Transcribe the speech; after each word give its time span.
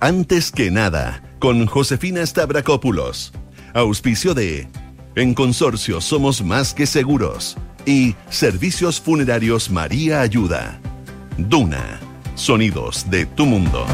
Antes 0.00 0.52
que 0.52 0.70
nada, 0.70 1.22
con 1.38 1.64
Josefina 1.64 2.26
Stavrakopoulos. 2.26 3.32
Auspicio 3.72 4.34
de 4.34 4.68
En 5.14 5.32
Consorcio 5.32 6.02
Somos 6.02 6.42
Más 6.42 6.74
que 6.74 6.84
Seguros 6.84 7.56
y 7.86 8.14
Servicios 8.28 9.00
Funerarios 9.00 9.70
María 9.70 10.20
Ayuda. 10.20 10.78
Duna, 11.38 11.98
sonidos 12.34 13.08
de 13.08 13.24
tu 13.24 13.46
mundo. 13.46 13.86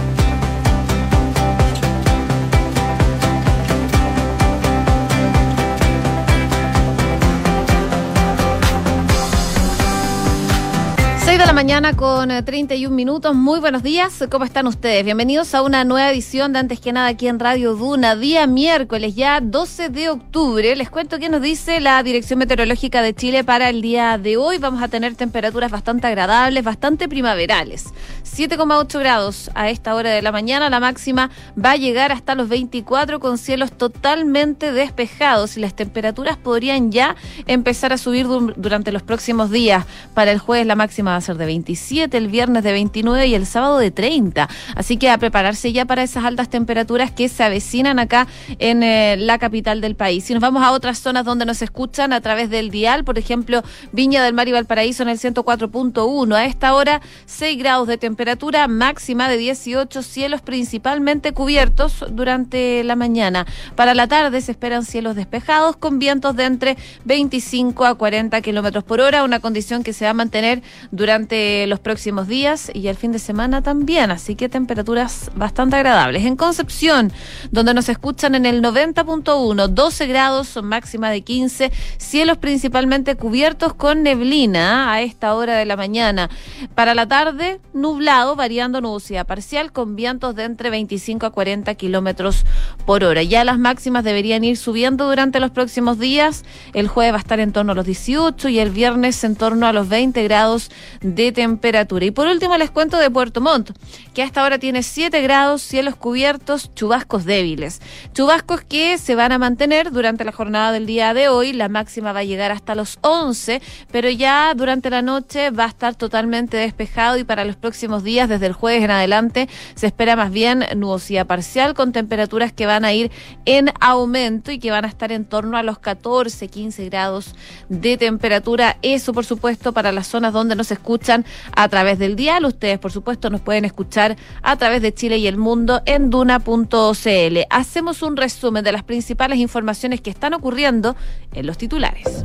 Mañana 11.64 11.96
con 11.96 12.28
31 12.28 12.92
eh, 12.92 12.94
minutos. 12.94 13.34
Muy 13.34 13.58
buenos 13.58 13.82
días. 13.82 14.22
¿Cómo 14.30 14.44
están 14.44 14.66
ustedes? 14.66 15.02
Bienvenidos 15.02 15.54
a 15.54 15.62
una 15.62 15.82
nueva 15.84 16.10
edición 16.10 16.52
de 16.52 16.58
Antes 16.58 16.78
que 16.78 16.92
nada 16.92 17.06
aquí 17.06 17.26
en 17.26 17.40
Radio 17.40 17.74
Duna, 17.74 18.16
día 18.16 18.46
miércoles, 18.46 19.14
ya 19.14 19.40
12 19.40 19.88
de 19.88 20.10
octubre. 20.10 20.76
Les 20.76 20.90
cuento 20.90 21.18
qué 21.18 21.30
nos 21.30 21.40
dice 21.40 21.80
la 21.80 22.02
Dirección 22.02 22.38
Meteorológica 22.40 23.00
de 23.00 23.14
Chile 23.14 23.44
para 23.44 23.70
el 23.70 23.80
día 23.80 24.18
de 24.18 24.36
hoy. 24.36 24.58
Vamos 24.58 24.82
a 24.82 24.88
tener 24.88 25.14
temperaturas 25.14 25.70
bastante 25.70 26.06
agradables, 26.06 26.62
bastante 26.62 27.08
primaverales. 27.08 27.86
7,8 28.24 28.98
grados 28.98 29.50
a 29.54 29.70
esta 29.70 29.94
hora 29.94 30.10
de 30.10 30.20
la 30.20 30.32
mañana. 30.32 30.68
La 30.68 30.80
máxima 30.80 31.30
va 31.58 31.70
a 31.70 31.76
llegar 31.76 32.12
hasta 32.12 32.34
los 32.34 32.50
24 32.50 33.20
con 33.20 33.38
cielos 33.38 33.72
totalmente 33.72 34.70
despejados 34.70 35.56
y 35.56 35.60
las 35.60 35.74
temperaturas 35.74 36.36
podrían 36.36 36.92
ya 36.92 37.16
empezar 37.46 37.94
a 37.94 37.96
subir 37.96 38.26
durante 38.26 38.92
los 38.92 39.02
próximos 39.02 39.50
días. 39.50 39.86
Para 40.12 40.30
el 40.30 40.38
jueves 40.38 40.66
la 40.66 40.76
máxima 40.76 41.12
va 41.12 41.16
a 41.16 41.20
ser 41.22 41.38
de 41.38 41.53
27, 41.54 42.16
el 42.16 42.28
viernes 42.28 42.64
de 42.64 42.72
29 42.72 43.26
y 43.28 43.34
el 43.34 43.46
sábado 43.46 43.78
de 43.78 43.90
30. 43.90 44.48
Así 44.74 44.96
que 44.96 45.08
a 45.08 45.18
prepararse 45.18 45.72
ya 45.72 45.84
para 45.84 46.02
esas 46.02 46.24
altas 46.24 46.48
temperaturas 46.48 47.12
que 47.12 47.28
se 47.28 47.44
avecinan 47.44 47.98
acá 47.98 48.26
en 48.58 48.82
eh, 48.82 49.16
la 49.16 49.38
capital 49.38 49.80
del 49.80 49.94
país. 49.94 50.24
Si 50.24 50.34
nos 50.34 50.42
vamos 50.42 50.62
a 50.64 50.72
otras 50.72 50.98
zonas 50.98 51.24
donde 51.24 51.46
nos 51.46 51.62
escuchan 51.62 52.12
a 52.12 52.20
través 52.20 52.50
del 52.50 52.70
dial, 52.70 53.04
por 53.04 53.18
ejemplo, 53.18 53.62
Viña 53.92 54.24
del 54.24 54.34
Mar 54.34 54.48
y 54.48 54.52
Valparaíso 54.52 55.04
en 55.04 55.10
el 55.10 55.18
104.1. 55.18 56.34
A 56.34 56.44
esta 56.44 56.74
hora, 56.74 57.00
6 57.26 57.58
grados 57.58 57.86
de 57.86 57.98
temperatura, 57.98 58.66
máxima 58.66 59.28
de 59.28 59.36
18, 59.36 60.02
cielos 60.02 60.42
principalmente 60.42 61.32
cubiertos 61.32 62.04
durante 62.10 62.82
la 62.82 62.96
mañana. 62.96 63.46
Para 63.76 63.94
la 63.94 64.08
tarde 64.08 64.40
se 64.40 64.50
esperan 64.52 64.84
cielos 64.84 65.14
despejados 65.14 65.76
con 65.76 65.98
vientos 65.98 66.34
de 66.34 66.44
entre 66.44 66.76
25 67.04 67.84
a 67.84 67.94
40 67.94 68.40
kilómetros 68.40 68.82
por 68.82 69.00
hora, 69.00 69.24
una 69.24 69.40
condición 69.40 69.84
que 69.84 69.92
se 69.92 70.04
va 70.04 70.10
a 70.10 70.14
mantener 70.14 70.62
durante 70.90 71.33
los 71.68 71.80
próximos 71.80 72.28
días 72.28 72.70
y 72.72 72.88
el 72.88 72.96
fin 72.96 73.12
de 73.12 73.18
semana 73.18 73.62
también, 73.62 74.10
así 74.10 74.34
que 74.34 74.48
temperaturas 74.48 75.30
bastante 75.34 75.76
agradables. 75.76 76.24
En 76.24 76.36
Concepción, 76.36 77.12
donde 77.50 77.74
nos 77.74 77.88
escuchan 77.88 78.34
en 78.34 78.46
el 78.46 78.62
90.1, 78.62 79.68
12 79.68 80.06
grados, 80.06 80.62
máxima 80.62 81.10
de 81.10 81.22
15, 81.22 81.72
cielos 81.98 82.38
principalmente 82.38 83.16
cubiertos 83.16 83.74
con 83.74 84.02
neblina 84.02 84.92
a 84.92 85.02
esta 85.02 85.34
hora 85.34 85.56
de 85.56 85.64
la 85.64 85.76
mañana. 85.76 86.30
Para 86.74 86.94
la 86.94 87.06
tarde, 87.06 87.60
nublado, 87.72 88.36
variando 88.36 88.80
nubosidad 88.80 89.26
parcial 89.26 89.72
con 89.72 89.96
vientos 89.96 90.34
de 90.34 90.44
entre 90.44 90.70
25 90.70 91.26
a 91.26 91.30
40 91.30 91.74
kilómetros 91.74 92.44
hora. 92.86 93.22
Ya 93.22 93.44
las 93.44 93.58
máximas 93.58 94.04
deberían 94.04 94.44
ir 94.44 94.56
subiendo 94.56 95.08
durante 95.08 95.40
los 95.40 95.50
próximos 95.50 95.98
días. 95.98 96.44
El 96.72 96.88
jueves 96.88 97.12
va 97.12 97.16
a 97.16 97.20
estar 97.20 97.40
en 97.40 97.52
torno 97.52 97.72
a 97.72 97.74
los 97.74 97.86
18 97.86 98.48
y 98.48 98.58
el 98.58 98.70
viernes 98.70 99.22
en 99.24 99.36
torno 99.36 99.66
a 99.66 99.72
los 99.72 99.88
20 99.88 100.22
grados 100.24 100.70
de 101.00 101.32
temperatura. 101.32 102.04
Y 102.04 102.10
por 102.10 102.26
último 102.26 102.56
les 102.58 102.70
cuento 102.70 102.98
de 102.98 103.10
Puerto 103.10 103.40
Montt, 103.40 103.70
que 104.12 104.22
hasta 104.22 104.42
ahora 104.42 104.58
tiene 104.58 104.82
7 104.82 105.20
grados, 105.22 105.62
cielos 105.62 105.96
cubiertos, 105.96 106.74
chubascos 106.74 107.24
débiles. 107.24 107.80
Chubascos 108.12 108.62
que 108.62 108.98
se 108.98 109.14
van 109.14 109.32
a 109.32 109.38
mantener 109.38 109.90
durante 109.90 110.24
la 110.24 110.32
jornada 110.32 110.72
del 110.72 110.86
día 110.86 111.14
de 111.14 111.28
hoy. 111.28 111.52
La 111.52 111.68
máxima 111.68 112.12
va 112.12 112.20
a 112.20 112.24
llegar 112.24 112.52
hasta 112.52 112.74
los 112.74 112.98
11, 113.00 113.62
pero 113.90 114.10
ya 114.10 114.52
durante 114.54 114.90
la 114.90 115.02
noche 115.02 115.50
va 115.50 115.64
a 115.64 115.68
estar 115.68 115.94
totalmente 115.94 116.56
despejado 116.56 117.18
y 117.18 117.24
para 117.24 117.44
los 117.44 117.56
próximos 117.56 118.04
días, 118.04 118.28
desde 118.28 118.46
el 118.46 118.52
jueves 118.52 118.82
en 118.82 118.90
adelante, 118.90 119.48
se 119.74 119.86
espera 119.86 120.16
más 120.16 120.30
bien 120.30 120.64
nubosidad 120.76 121.26
parcial 121.26 121.74
con 121.74 121.92
temperaturas 121.92 122.52
que 122.52 122.66
van 122.66 122.73
a 122.82 122.94
ir 122.94 123.10
en 123.44 123.70
aumento 123.78 124.50
y 124.50 124.58
que 124.58 124.70
van 124.70 124.86
a 124.86 124.88
estar 124.88 125.12
en 125.12 125.26
torno 125.26 125.58
a 125.58 125.62
los 125.62 125.78
14, 125.78 126.48
15 126.48 126.86
grados 126.86 127.34
de 127.68 127.98
temperatura. 127.98 128.78
Eso, 128.80 129.12
por 129.12 129.26
supuesto, 129.26 129.74
para 129.74 129.92
las 129.92 130.06
zonas 130.06 130.32
donde 130.32 130.56
no 130.56 130.64
se 130.64 130.72
escuchan 130.72 131.26
a 131.54 131.68
través 131.68 131.98
del 131.98 132.16
dial. 132.16 132.46
Ustedes, 132.46 132.78
por 132.78 132.90
supuesto, 132.90 133.28
nos 133.28 133.42
pueden 133.42 133.66
escuchar 133.66 134.16
a 134.42 134.56
través 134.56 134.80
de 134.80 134.94
Chile 134.94 135.18
y 135.18 135.26
el 135.26 135.36
mundo 135.36 135.82
en 135.84 136.08
duna.cl. 136.08 137.38
Hacemos 137.50 138.02
un 138.02 138.16
resumen 138.16 138.64
de 138.64 138.72
las 138.72 138.82
principales 138.82 139.38
informaciones 139.38 140.00
que 140.00 140.08
están 140.08 140.32
ocurriendo 140.32 140.96
en 141.34 141.46
los 141.46 141.58
titulares. 141.58 142.24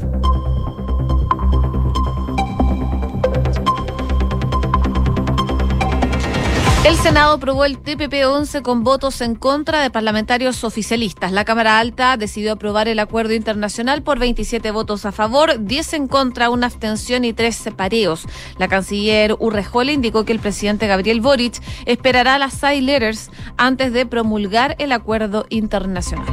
El 6.89 6.95
Senado 6.95 7.33
aprobó 7.33 7.65
el 7.65 7.83
TPP-11 7.83 8.63
con 8.63 8.83
votos 8.83 9.21
en 9.21 9.35
contra 9.35 9.83
de 9.83 9.91
parlamentarios 9.91 10.63
oficialistas. 10.63 11.31
La 11.31 11.45
Cámara 11.45 11.77
Alta 11.77 12.17
decidió 12.17 12.53
aprobar 12.53 12.87
el 12.87 12.97
acuerdo 12.97 13.35
internacional 13.35 14.01
por 14.01 14.17
27 14.17 14.71
votos 14.71 15.05
a 15.05 15.11
favor, 15.11 15.63
10 15.63 15.93
en 15.93 16.07
contra, 16.07 16.49
una 16.49 16.65
abstención 16.65 17.25
y 17.25 17.33
3 17.33 17.55
separeos. 17.55 18.25
La 18.57 18.67
canciller 18.67 19.35
Urrejola 19.37 19.91
indicó 19.91 20.25
que 20.25 20.33
el 20.33 20.39
presidente 20.39 20.87
Gabriel 20.87 21.21
Boric 21.21 21.61
esperará 21.85 22.39
las 22.39 22.55
side 22.55 22.81
letters 22.81 23.29
antes 23.55 23.93
de 23.93 24.07
promulgar 24.07 24.75
el 24.79 24.91
acuerdo 24.91 25.45
internacional. 25.49 26.25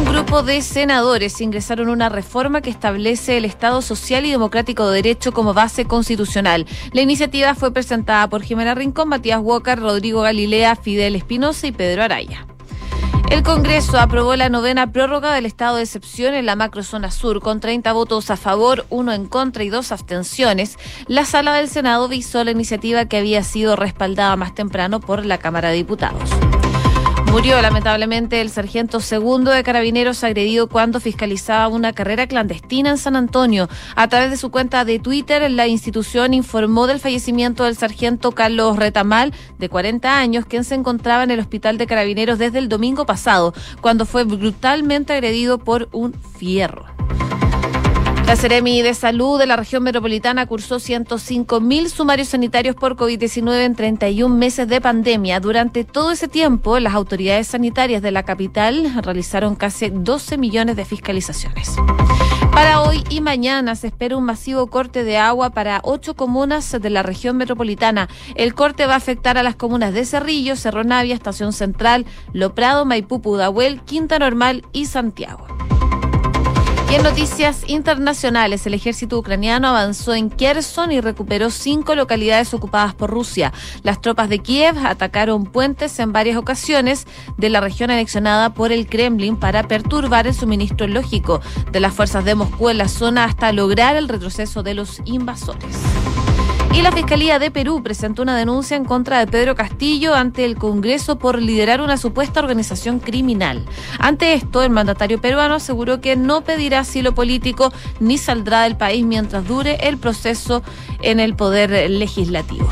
Un 0.00 0.06
grupo 0.06 0.42
de 0.42 0.62
senadores 0.62 1.42
ingresaron 1.42 1.90
una 1.90 2.08
reforma 2.08 2.62
que 2.62 2.70
establece 2.70 3.36
el 3.36 3.44
Estado 3.44 3.82
Social 3.82 4.24
y 4.24 4.30
Democrático 4.30 4.88
de 4.88 5.02
Derecho 5.02 5.32
como 5.32 5.52
base 5.52 5.84
constitucional. 5.84 6.64
La 6.92 7.02
iniciativa 7.02 7.54
fue 7.54 7.70
presentada 7.70 8.26
por 8.26 8.42
Jimena 8.42 8.74
Rincón, 8.74 9.10
Matías 9.10 9.40
Walker, 9.42 9.78
Rodrigo 9.78 10.22
Galilea, 10.22 10.74
Fidel 10.76 11.16
Espinosa 11.16 11.66
y 11.66 11.72
Pedro 11.72 12.02
Araya. 12.02 12.46
El 13.30 13.42
Congreso 13.42 14.00
aprobó 14.00 14.34
la 14.36 14.48
novena 14.48 14.90
prórroga 14.90 15.34
del 15.34 15.44
estado 15.44 15.76
de 15.76 15.82
excepción 15.82 16.32
en 16.32 16.46
la 16.46 16.56
macrozona 16.56 17.10
sur, 17.10 17.42
con 17.42 17.60
30 17.60 17.92
votos 17.92 18.30
a 18.30 18.38
favor, 18.38 18.86
uno 18.88 19.12
en 19.12 19.26
contra 19.26 19.64
y 19.64 19.68
dos 19.68 19.92
abstenciones. 19.92 20.78
La 21.08 21.26
sala 21.26 21.52
del 21.52 21.68
Senado 21.68 22.08
visó 22.08 22.42
la 22.42 22.52
iniciativa 22.52 23.04
que 23.04 23.18
había 23.18 23.44
sido 23.44 23.76
respaldada 23.76 24.34
más 24.36 24.54
temprano 24.54 24.98
por 24.98 25.26
la 25.26 25.36
Cámara 25.36 25.68
de 25.68 25.76
Diputados. 25.76 26.30
Murió 27.30 27.62
lamentablemente 27.62 28.40
el 28.40 28.50
sargento 28.50 28.98
segundo 28.98 29.52
de 29.52 29.62
carabineros 29.62 30.24
agredido 30.24 30.68
cuando 30.68 30.98
fiscalizaba 30.98 31.68
una 31.68 31.92
carrera 31.92 32.26
clandestina 32.26 32.90
en 32.90 32.98
San 32.98 33.14
Antonio. 33.14 33.68
A 33.94 34.08
través 34.08 34.30
de 34.30 34.36
su 34.36 34.50
cuenta 34.50 34.84
de 34.84 34.98
Twitter, 34.98 35.48
la 35.48 35.68
institución 35.68 36.34
informó 36.34 36.88
del 36.88 36.98
fallecimiento 36.98 37.64
del 37.64 37.76
sargento 37.76 38.32
Carlos 38.32 38.76
Retamal, 38.76 39.32
de 39.58 39.68
40 39.68 40.18
años, 40.18 40.44
quien 40.44 40.64
se 40.64 40.74
encontraba 40.74 41.22
en 41.22 41.30
el 41.30 41.38
hospital 41.38 41.78
de 41.78 41.86
carabineros 41.86 42.40
desde 42.40 42.58
el 42.58 42.68
domingo 42.68 43.06
pasado, 43.06 43.54
cuando 43.80 44.06
fue 44.06 44.24
brutalmente 44.24 45.12
agredido 45.12 45.58
por 45.58 45.88
un 45.92 46.12
fierro. 46.36 46.86
La 48.30 48.36
Seremi 48.36 48.80
de 48.80 48.94
Salud 48.94 49.40
de 49.40 49.46
la 49.48 49.56
región 49.56 49.82
metropolitana 49.82 50.46
cursó 50.46 50.78
105 50.78 51.60
mil 51.60 51.90
sumarios 51.90 52.28
sanitarios 52.28 52.76
por 52.76 52.94
COVID-19 52.94 53.64
en 53.64 53.74
31 53.74 54.32
meses 54.32 54.68
de 54.68 54.80
pandemia. 54.80 55.40
Durante 55.40 55.82
todo 55.82 56.12
ese 56.12 56.28
tiempo, 56.28 56.78
las 56.78 56.94
autoridades 56.94 57.48
sanitarias 57.48 58.02
de 58.02 58.12
la 58.12 58.22
capital 58.22 58.88
realizaron 59.02 59.56
casi 59.56 59.90
12 59.90 60.38
millones 60.38 60.76
de 60.76 60.84
fiscalizaciones. 60.84 61.74
Para 62.52 62.82
hoy 62.82 63.02
y 63.10 63.20
mañana 63.20 63.74
se 63.74 63.88
espera 63.88 64.16
un 64.16 64.22
masivo 64.22 64.68
corte 64.68 65.02
de 65.02 65.16
agua 65.16 65.50
para 65.50 65.80
ocho 65.82 66.14
comunas 66.14 66.70
de 66.70 66.88
la 66.88 67.02
región 67.02 67.36
metropolitana. 67.36 68.08
El 68.36 68.54
corte 68.54 68.86
va 68.86 68.94
a 68.94 68.98
afectar 68.98 69.38
a 69.38 69.42
las 69.42 69.56
comunas 69.56 69.92
de 69.92 70.04
Cerrillo, 70.04 70.54
Cerro 70.54 70.84
Navia, 70.84 71.16
Estación 71.16 71.52
Central, 71.52 72.06
Loprado, 72.32 72.84
Maipú, 72.84 73.20
Pudahuel, 73.20 73.80
Quinta 73.80 74.20
Normal 74.20 74.62
y 74.72 74.86
Santiago. 74.86 75.48
Y 76.90 76.94
en 76.96 77.04
noticias 77.04 77.62
internacionales, 77.68 78.66
el 78.66 78.74
ejército 78.74 79.16
ucraniano 79.16 79.68
avanzó 79.68 80.12
en 80.12 80.28
Kherson 80.28 80.90
y 80.90 81.00
recuperó 81.00 81.50
cinco 81.50 81.94
localidades 81.94 82.52
ocupadas 82.52 82.94
por 82.94 83.10
Rusia. 83.10 83.52
Las 83.84 84.00
tropas 84.00 84.28
de 84.28 84.40
Kiev 84.40 84.76
atacaron 84.84 85.44
puentes 85.44 86.00
en 86.00 86.12
varias 86.12 86.36
ocasiones 86.36 87.06
de 87.36 87.48
la 87.48 87.60
región 87.60 87.92
anexionada 87.92 88.54
por 88.54 88.72
el 88.72 88.88
Kremlin 88.88 89.36
para 89.36 89.68
perturbar 89.68 90.26
el 90.26 90.34
suministro 90.34 90.88
lógico 90.88 91.40
de 91.70 91.78
las 91.78 91.94
fuerzas 91.94 92.24
de 92.24 92.34
Moscú 92.34 92.70
en 92.70 92.78
la 92.78 92.88
zona 92.88 93.22
hasta 93.22 93.52
lograr 93.52 93.94
el 93.94 94.08
retroceso 94.08 94.64
de 94.64 94.74
los 94.74 95.00
invasores. 95.04 95.76
Y 96.72 96.82
la 96.82 96.92
Fiscalía 96.92 97.38
de 97.38 97.50
Perú 97.50 97.82
presentó 97.82 98.22
una 98.22 98.36
denuncia 98.36 98.76
en 98.76 98.84
contra 98.84 99.18
de 99.18 99.26
Pedro 99.26 99.54
Castillo 99.54 100.14
ante 100.14 100.44
el 100.44 100.56
Congreso 100.56 101.18
por 101.18 101.40
liderar 101.42 101.80
una 101.80 101.96
supuesta 101.96 102.40
organización 102.40 103.00
criminal. 103.00 103.64
Ante 103.98 104.34
esto, 104.34 104.62
el 104.62 104.70
mandatario 104.70 105.20
peruano 105.20 105.54
aseguró 105.54 106.00
que 106.00 106.16
no 106.16 106.42
pedirá 106.42 106.80
asilo 106.80 107.14
político 107.14 107.72
ni 107.98 108.18
saldrá 108.18 108.62
del 108.62 108.76
país 108.76 109.04
mientras 109.04 109.46
dure 109.46 109.76
el 109.88 109.98
proceso 109.98 110.62
en 111.02 111.20
el 111.20 111.34
poder 111.34 111.90
legislativo 111.90 112.68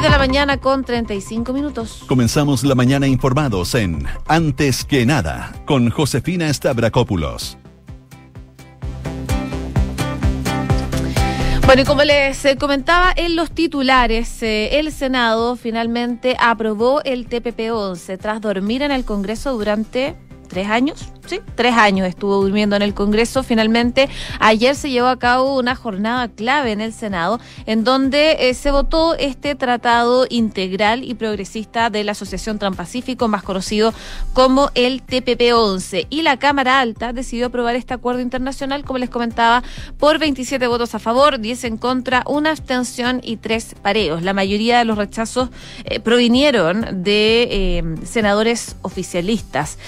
de 0.00 0.10
la 0.10 0.18
mañana 0.18 0.58
con 0.58 0.84
35 0.84 1.52
minutos. 1.52 2.04
Comenzamos 2.06 2.64
la 2.64 2.74
mañana 2.74 3.06
informados 3.06 3.74
en 3.74 4.06
Antes 4.26 4.84
que 4.84 5.06
nada 5.06 5.52
con 5.66 5.90
Josefina 5.90 6.52
Stavrakopoulos. 6.52 7.56
Bueno, 11.66 11.80
y 11.80 11.84
como 11.86 12.04
les 12.04 12.44
eh, 12.44 12.56
comentaba 12.58 13.10
en 13.16 13.36
los 13.36 13.50
titulares, 13.50 14.42
eh, 14.42 14.78
el 14.78 14.92
Senado 14.92 15.56
finalmente 15.56 16.36
aprobó 16.38 17.02
el 17.04 17.26
TPP-11 17.26 18.18
tras 18.18 18.42
dormir 18.42 18.82
en 18.82 18.92
el 18.92 19.06
Congreso 19.06 19.54
durante 19.54 20.14
tres 20.48 20.68
años. 20.68 21.08
Sí, 21.26 21.40
tres 21.54 21.74
años 21.74 22.06
estuvo 22.06 22.42
durmiendo 22.42 22.76
en 22.76 22.82
el 22.82 22.92
Congreso. 22.92 23.42
Finalmente, 23.42 24.10
ayer 24.40 24.76
se 24.76 24.90
llevó 24.90 25.08
a 25.08 25.18
cabo 25.18 25.58
una 25.58 25.74
jornada 25.74 26.28
clave 26.28 26.72
en 26.72 26.82
el 26.82 26.92
Senado, 26.92 27.40
en 27.64 27.82
donde 27.82 28.48
eh, 28.50 28.54
se 28.54 28.70
votó 28.70 29.14
este 29.14 29.54
tratado 29.54 30.26
integral 30.28 31.02
y 31.02 31.14
progresista 31.14 31.88
de 31.88 32.04
la 32.04 32.12
Asociación 32.12 32.58
Transpacífico, 32.58 33.26
más 33.26 33.42
conocido 33.42 33.94
como 34.34 34.70
el 34.74 35.04
TPP-11. 35.06 36.08
Y 36.10 36.22
la 36.22 36.38
Cámara 36.38 36.80
Alta 36.80 37.14
decidió 37.14 37.46
aprobar 37.46 37.74
este 37.74 37.94
acuerdo 37.94 38.20
internacional, 38.20 38.84
como 38.84 38.98
les 38.98 39.08
comentaba, 39.08 39.62
por 39.98 40.18
27 40.18 40.66
votos 40.66 40.94
a 40.94 40.98
favor, 40.98 41.40
10 41.40 41.64
en 41.64 41.76
contra, 41.78 42.22
una 42.26 42.50
abstención 42.50 43.20
y 43.22 43.38
tres 43.38 43.74
pareos. 43.80 44.22
La 44.22 44.34
mayoría 44.34 44.78
de 44.78 44.84
los 44.84 44.98
rechazos 44.98 45.48
eh, 45.84 46.00
provinieron 46.00 47.02
de 47.02 47.48
eh, 47.50 47.84
senadores 48.04 48.76
oficialistas. 48.82 49.78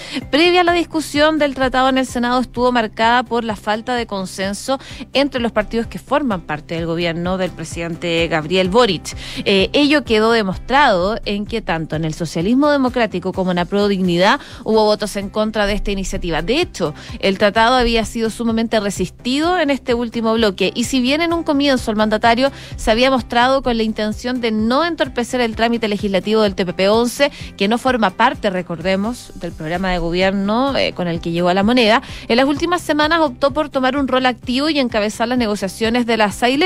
Previa 0.47 0.61
a 0.61 0.63
la 0.63 0.71
discusión, 0.71 1.39
del 1.39 1.55
tratado 1.55 1.89
en 1.89 1.97
el 1.97 2.05
Senado 2.05 2.39
estuvo 2.39 2.71
marcada 2.71 3.23
por 3.23 3.43
la 3.43 3.57
falta 3.57 3.95
de 3.95 4.07
consenso 4.07 4.79
entre 5.11 5.41
los 5.41 5.51
partidos 5.51 5.87
que 5.87 5.99
forman 5.99 6.39
parte 6.39 6.75
del 6.75 6.85
gobierno 6.85 7.37
del 7.37 7.51
presidente 7.51 8.25
Gabriel 8.29 8.69
Boric. 8.69 9.13
Eh, 9.43 9.69
ello 9.73 10.05
quedó 10.05 10.31
demostrado 10.31 11.19
en 11.25 11.45
que 11.45 11.61
tanto 11.61 11.97
en 11.97 12.05
el 12.05 12.13
socialismo 12.13 12.69
democrático 12.69 13.33
como 13.33 13.51
en 13.51 13.57
la 13.57 13.65
Pro 13.65 13.89
Dignidad 13.89 14.39
hubo 14.63 14.85
votos 14.85 15.17
en 15.17 15.29
contra 15.29 15.65
de 15.65 15.73
esta 15.73 15.91
iniciativa. 15.91 16.41
De 16.41 16.61
hecho, 16.61 16.93
el 17.19 17.37
tratado 17.37 17.75
había 17.75 18.05
sido 18.05 18.29
sumamente 18.29 18.79
resistido 18.79 19.59
en 19.59 19.69
este 19.69 19.95
último 19.95 20.33
bloque 20.33 20.71
y 20.73 20.85
si 20.85 21.01
bien 21.01 21.19
en 21.19 21.33
un 21.33 21.43
comienzo 21.43 21.91
el 21.91 21.97
mandatario 21.97 22.53
se 22.77 22.89
había 22.89 23.11
mostrado 23.11 23.61
con 23.63 23.75
la 23.75 23.83
intención 23.83 24.39
de 24.39 24.51
no 24.51 24.85
entorpecer 24.85 25.41
el 25.41 25.57
trámite 25.57 25.89
legislativo 25.89 26.43
del 26.43 26.55
TPP-11, 26.55 27.31
que 27.57 27.67
no 27.67 27.77
forma 27.77 28.11
parte, 28.11 28.49
recordemos, 28.49 29.33
del 29.35 29.51
programa 29.51 29.91
de 29.91 29.97
gobierno 29.97 30.36
eh, 30.75 30.93
con 30.93 31.07
el 31.07 31.21
que 31.21 31.31
llegó 31.31 31.49
a 31.49 31.53
la 31.53 31.63
moneda, 31.63 32.01
en 32.27 32.37
las 32.37 32.45
últimas 32.45 32.81
semanas 32.81 33.21
optó 33.21 33.51
por 33.51 33.69
tomar 33.69 33.97
un 33.97 34.07
rol 34.07 34.25
activo 34.25 34.69
y 34.69 34.79
encabezar 34.79 35.27
las 35.27 35.37
negociaciones 35.37 36.05
de 36.05 36.17
las 36.17 36.35
side 36.35 36.57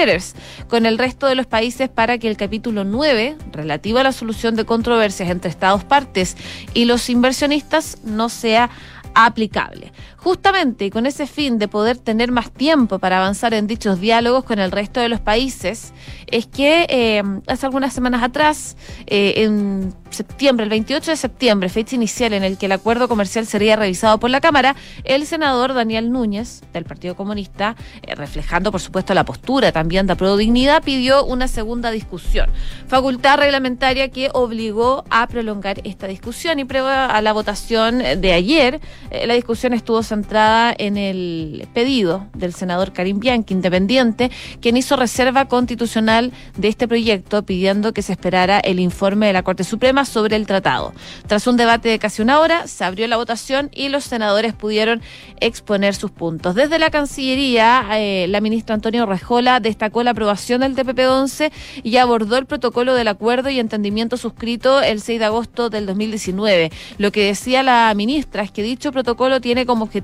con 0.67 0.85
el 0.85 0.97
resto 0.97 1.27
de 1.27 1.35
los 1.35 1.45
países 1.45 1.89
para 1.89 2.17
que 2.17 2.27
el 2.27 2.37
capítulo 2.37 2.83
9, 2.83 3.35
relativo 3.51 3.99
a 3.99 4.03
la 4.03 4.11
solución 4.11 4.55
de 4.55 4.65
controversias 4.65 5.29
entre 5.29 5.49
Estados 5.49 5.83
partes 5.83 6.37
y 6.73 6.85
los 6.85 7.09
inversionistas, 7.09 7.97
no 8.03 8.29
sea 8.29 8.69
aplicable. 9.13 9.91
Justamente 10.23 10.91
con 10.91 11.07
ese 11.07 11.25
fin 11.25 11.57
de 11.57 11.67
poder 11.67 11.97
tener 11.97 12.31
más 12.31 12.51
tiempo 12.51 12.99
para 12.99 13.17
avanzar 13.17 13.55
en 13.55 13.65
dichos 13.65 13.99
diálogos 13.99 14.43
con 14.43 14.59
el 14.59 14.69
resto 14.69 14.99
de 14.99 15.09
los 15.09 15.19
países, 15.19 15.93
es 16.27 16.45
que 16.45 16.85
eh, 16.89 17.23
hace 17.47 17.65
algunas 17.65 17.91
semanas 17.91 18.21
atrás, 18.21 18.77
eh, 19.07 19.33
en 19.37 19.95
septiembre, 20.11 20.63
el 20.63 20.69
28 20.69 21.11
de 21.11 21.17
septiembre, 21.17 21.69
fecha 21.69 21.95
inicial 21.95 22.33
en 22.33 22.43
el 22.43 22.59
que 22.59 22.67
el 22.67 22.71
acuerdo 22.73 23.07
comercial 23.07 23.47
sería 23.47 23.75
revisado 23.75 24.19
por 24.19 24.29
la 24.29 24.41
Cámara, 24.41 24.75
el 25.05 25.25
senador 25.25 25.73
Daniel 25.73 26.11
Núñez, 26.11 26.61
del 26.71 26.85
Partido 26.85 27.15
Comunista, 27.15 27.75
eh, 28.03 28.13
reflejando 28.13 28.71
por 28.71 28.79
supuesto 28.79 29.15
la 29.15 29.25
postura 29.25 29.71
también 29.71 30.05
de 30.05 30.15
Pro 30.15 30.37
Dignidad, 30.37 30.83
pidió 30.83 31.25
una 31.25 31.47
segunda 31.47 31.89
discusión. 31.89 32.47
Facultad 32.87 33.39
reglamentaria 33.39 34.09
que 34.09 34.29
obligó 34.33 35.03
a 35.09 35.25
prolongar 35.27 35.81
esta 35.83 36.05
discusión 36.05 36.59
y 36.59 36.65
prueba 36.65 37.07
a 37.07 37.21
la 37.23 37.33
votación 37.33 37.99
de 37.99 38.33
ayer, 38.33 38.79
la 39.25 39.33
discusión 39.33 39.73
estuvo 39.73 40.03
centrada 40.11 40.75
en 40.77 40.97
el 40.97 41.69
pedido 41.73 42.27
del 42.33 42.53
senador 42.53 42.91
Karim 42.91 43.21
Bianchi, 43.21 43.53
independiente, 43.53 44.29
quien 44.59 44.75
hizo 44.75 44.97
reserva 44.97 45.47
constitucional 45.47 46.33
de 46.57 46.67
este 46.67 46.85
proyecto 46.85 47.43
pidiendo 47.43 47.93
que 47.93 48.01
se 48.01 48.11
esperara 48.11 48.59
el 48.59 48.81
informe 48.81 49.27
de 49.27 49.33
la 49.33 49.43
Corte 49.43 49.63
Suprema 49.63 50.03
sobre 50.03 50.35
el 50.35 50.45
tratado. 50.47 50.91
Tras 51.27 51.47
un 51.47 51.55
debate 51.55 51.87
de 51.87 51.97
casi 51.97 52.21
una 52.21 52.41
hora, 52.41 52.67
se 52.67 52.83
abrió 52.83 53.07
la 53.07 53.15
votación 53.15 53.69
y 53.73 53.87
los 53.87 54.03
senadores 54.03 54.53
pudieron 54.53 55.01
exponer 55.39 55.95
sus 55.95 56.11
puntos. 56.11 56.55
Desde 56.55 56.77
la 56.77 56.89
Cancillería, 56.89 57.85
eh, 57.93 58.25
la 58.27 58.41
ministra 58.41 58.75
Antonio 58.75 59.05
Rejola 59.05 59.61
destacó 59.61 60.03
la 60.03 60.11
aprobación 60.11 60.59
del 60.59 60.75
TPP-11 60.75 61.53
y 61.83 61.95
abordó 61.95 62.35
el 62.37 62.47
protocolo 62.47 62.95
del 62.95 63.07
acuerdo 63.07 63.49
y 63.49 63.59
entendimiento 63.59 64.17
suscrito 64.17 64.81
el 64.81 64.99
6 64.99 65.19
de 65.19 65.25
agosto 65.25 65.69
del 65.69 65.85
2019. 65.85 66.69
Lo 66.97 67.11
que 67.13 67.27
decía 67.27 67.63
la 67.63 67.93
ministra 67.95 68.43
es 68.43 68.51
que 68.51 68.61
dicho 68.61 68.91
protocolo 68.91 69.39
tiene 69.39 69.65
como 69.65 69.85
objetivo 69.85 70.00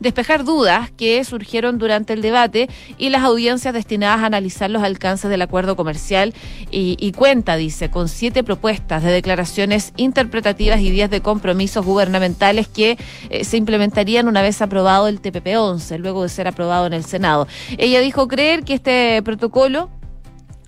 despejar 0.00 0.44
dudas 0.44 0.90
que 0.90 1.22
surgieron 1.24 1.78
durante 1.78 2.12
el 2.12 2.22
debate 2.22 2.68
y 2.98 3.10
las 3.10 3.22
audiencias 3.22 3.74
destinadas 3.74 4.20
a 4.20 4.26
analizar 4.26 4.70
los 4.70 4.82
alcances 4.82 5.30
de 5.30 5.36
la 5.36 5.46
acuerdo 5.52 5.76
comercial 5.76 6.32
y, 6.70 7.12
cuenta, 7.12 7.56
dice, 7.56 7.90
con 7.90 8.08
siete 8.08 8.42
propuestas 8.42 9.02
de 9.02 9.10
declaraciones 9.10 9.92
interpretativas 9.98 10.80
y 10.80 10.90
diez 10.90 11.10
de 11.10 11.20
compromisos 11.20 11.84
gubernamentales 11.84 12.68
que 12.68 12.96
eh, 13.28 13.44
se 13.44 13.58
implementarían 13.58 14.28
una 14.28 14.40
vez 14.40 14.62
aprobado 14.62 15.08
el 15.08 15.20
TPP-11, 15.20 15.98
luego 15.98 16.22
de 16.22 16.30
ser 16.30 16.48
aprobado 16.48 16.86
en 16.86 16.94
el 16.94 17.04
Senado. 17.04 17.46
Ella 17.76 18.00
dijo 18.00 18.28
creer 18.28 18.64
que 18.64 18.72
este 18.72 19.22
protocolo 19.22 19.90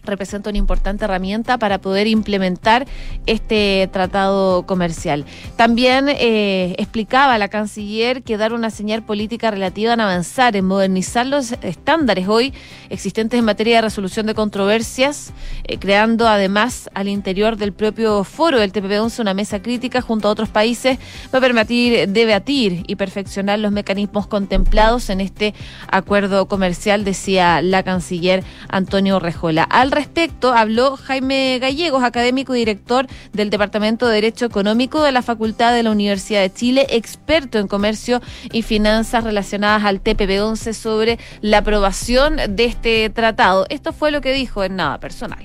representa 0.05 0.51
una 0.51 0.59
importante 0.59 1.05
herramienta 1.05 1.59
para 1.59 1.79
poder 1.79 2.07
implementar 2.07 2.87
este 3.27 3.89
tratado 3.93 4.65
comercial. 4.67 5.25
También 5.57 6.09
eh, 6.09 6.75
explicaba 6.79 7.39
la 7.39 7.49
canciller 7.49 8.23
que 8.23 8.37
dar 8.37 8.53
una 8.53 8.71
señal 8.71 9.03
política 9.03 9.51
relativa 9.51 9.93
en 9.93 10.01
avanzar, 10.01 10.57
en 10.57 10.65
modernizar 10.65 11.27
los 11.27 11.53
estándares 11.63 12.29
hoy 12.29 12.53
existentes 12.91 13.39
en 13.39 13.45
materia 13.45 13.77
de 13.77 13.83
resolución 13.83 14.27
de 14.27 14.35
controversias, 14.35 15.33
eh, 15.65 15.79
creando 15.79 16.29
además 16.29 16.91
al 16.95 17.09
interior 17.09 17.57
del 17.57 17.73
propio 17.73 18.25
foro 18.25 18.59
del 18.59 18.73
TPP-11 18.73 19.21
una 19.21 19.35
mesa 19.35 19.63
crítica 19.63 20.01
junto 20.01 20.29
a 20.29 20.31
otros 20.31 20.49
países 20.49 20.99
va 21.33 21.39
a 21.39 21.41
permitir 21.41 22.09
debatir 22.09 22.85
y 22.87 22.97
perfeccionar 22.97 23.59
los 23.59 23.73
mecanismos 23.73 24.27
contemplados 24.27 25.11
en 25.11 25.21
este 25.21 25.55
acuerdo 25.91 26.47
comercial, 26.47 27.05
decía 27.05 27.63
la 27.63 27.83
canciller 27.83 28.45
Antonio 28.69 29.19
Rejola. 29.19 29.65
Al 29.65 29.91
respecto 29.95 30.53
habló 30.53 30.97
Jaime 30.97 31.59
Gallegos, 31.61 32.03
académico 32.03 32.55
y 32.55 32.59
director 32.59 33.07
del 33.33 33.51
Departamento 33.51 34.07
de 34.07 34.17
Derecho 34.17 34.45
Económico 34.45 35.03
de 35.03 35.13
la 35.13 35.23
Facultad 35.23 35.73
de 35.75 35.83
la 35.83 35.91
Universidad 35.91 36.41
de 36.41 36.53
Chile, 36.53 36.87
experto 36.91 37.59
en 37.59 37.69
comercio 37.69 38.21
y 38.53 38.63
finanzas 38.63 39.25
relacionadas 39.25 39.85
al 39.85 40.03
TPP-11 40.03 40.73
sobre 40.73 41.19
la 41.41 41.59
aprobación 41.59 42.37
de 42.49 42.65
este 42.65 43.11
tratado. 43.11 43.67
Esto 43.69 43.93
fue 43.93 44.11
lo 44.11 44.21
que 44.21 44.33
dijo 44.33 44.65
en 44.65 44.77
nada 44.77 44.99
personal. 44.99 45.45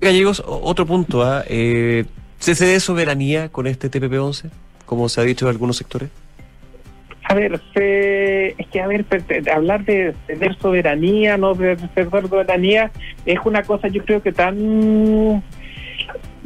Gallegos, 0.00 0.42
otro 0.46 0.86
punto, 0.86 1.22
¿ah? 1.22 1.44
¿eh? 1.46 2.06
¿se 2.38 2.54
cede 2.54 2.80
soberanía 2.80 3.50
con 3.50 3.66
este 3.66 3.90
TPP-11, 3.90 4.50
como 4.86 5.08
se 5.08 5.20
ha 5.20 5.24
dicho 5.24 5.44
en 5.44 5.50
algunos 5.50 5.76
sectores? 5.76 6.08
A 7.30 7.34
ver, 7.34 7.52
es 7.54 8.66
que, 8.66 8.80
a 8.80 8.88
ver, 8.88 9.04
hablar 9.54 9.84
de 9.84 10.16
tener 10.26 10.58
soberanía, 10.58 11.36
no 11.36 11.54
de 11.54 11.76
perder 11.76 12.28
soberanía, 12.28 12.90
es 13.24 13.38
una 13.44 13.62
cosa 13.62 13.86
yo 13.86 14.04
creo 14.04 14.20
que 14.20 14.32
tan 14.32 15.40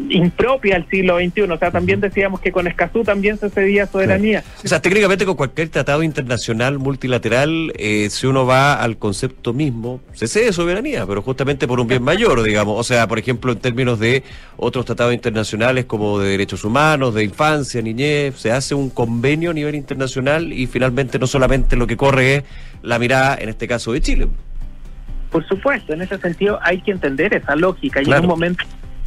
impropia 0.08 0.76
al 0.76 0.88
siglo 0.88 1.18
XXI. 1.18 1.42
O 1.42 1.58
sea, 1.58 1.70
también 1.70 2.00
decíamos 2.00 2.40
que 2.40 2.52
con 2.52 2.66
Escazú 2.66 3.04
también 3.04 3.38
se 3.38 3.50
cedía 3.50 3.86
soberanía. 3.86 4.42
O 4.64 4.68
sea, 4.68 4.80
técnicamente 4.80 5.24
con 5.24 5.36
cualquier 5.36 5.68
tratado 5.68 6.02
internacional 6.02 6.78
multilateral, 6.78 7.72
eh, 7.76 8.08
si 8.10 8.26
uno 8.26 8.46
va 8.46 8.74
al 8.74 8.96
concepto 8.98 9.52
mismo, 9.52 10.00
se 10.12 10.26
cede 10.26 10.52
soberanía, 10.52 11.06
pero 11.06 11.22
justamente 11.22 11.68
por 11.68 11.80
un 11.80 11.86
bien 11.86 12.02
mayor, 12.02 12.42
digamos. 12.42 12.78
O 12.78 12.84
sea, 12.84 13.06
por 13.06 13.18
ejemplo, 13.18 13.52
en 13.52 13.58
términos 13.58 13.98
de 13.98 14.22
otros 14.56 14.84
tratados 14.84 15.14
internacionales 15.14 15.84
como 15.84 16.18
de 16.18 16.30
derechos 16.30 16.64
humanos, 16.64 17.14
de 17.14 17.24
infancia, 17.24 17.80
niñez, 17.82 18.36
se 18.36 18.52
hace 18.52 18.74
un 18.74 18.90
convenio 18.90 19.50
a 19.50 19.54
nivel 19.54 19.74
internacional 19.74 20.52
y 20.52 20.66
finalmente 20.66 21.18
no 21.18 21.26
solamente 21.26 21.76
lo 21.76 21.86
que 21.86 21.96
corre 21.96 22.36
es 22.36 22.44
la 22.82 22.98
mirada, 22.98 23.36
en 23.40 23.48
este 23.48 23.66
caso, 23.68 23.92
de 23.92 24.00
Chile. 24.00 24.28
Por 25.30 25.46
supuesto, 25.48 25.92
en 25.92 26.02
ese 26.02 26.18
sentido 26.18 26.58
hay 26.62 26.80
que 26.80 26.92
entender 26.92 27.34
esa 27.34 27.56
lógica 27.56 28.00
y 28.02 28.04
en 28.04 28.20
un 28.20 28.26
momento 28.26 28.64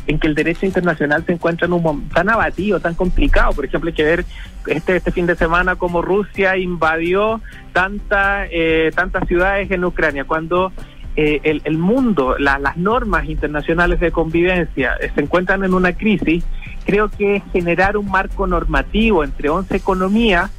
en 0.07 0.19
que 0.19 0.27
el 0.27 0.35
derecho 0.35 0.65
internacional 0.65 1.25
se 1.25 1.33
encuentra 1.33 1.67
en 1.67 1.73
un 1.73 2.09
tan 2.09 2.29
abatido, 2.29 2.79
tan 2.79 2.95
complicado. 2.95 3.53
Por 3.53 3.65
ejemplo, 3.65 3.89
hay 3.89 3.93
que 3.93 4.03
ver 4.03 4.25
este, 4.67 4.95
este 4.95 5.11
fin 5.11 5.25
de 5.25 5.35
semana 5.35 5.75
cómo 5.75 6.01
Rusia 6.01 6.57
invadió 6.57 7.41
tanta, 7.73 8.45
eh, 8.49 8.91
tantas 8.95 9.27
ciudades 9.27 9.69
en 9.69 9.83
Ucrania, 9.83 10.23
cuando 10.23 10.71
eh, 11.15 11.41
el, 11.43 11.61
el, 11.65 11.77
mundo, 11.77 12.37
las 12.37 12.77
normas 12.77 13.25
internacionales 13.25 13.99
de 13.99 14.11
convivencia 14.11 14.95
eh, 15.01 15.11
se 15.13 15.21
encuentran 15.21 15.63
en 15.63 15.73
una 15.73 15.93
crisis, 15.93 16.45
creo 16.85 17.09
que 17.09 17.43
generar 17.51 17.97
un 17.97 18.09
marco 18.09 18.47
normativo 18.47 19.23
entre 19.23 19.49
11 19.49 19.75
economías 19.75 20.51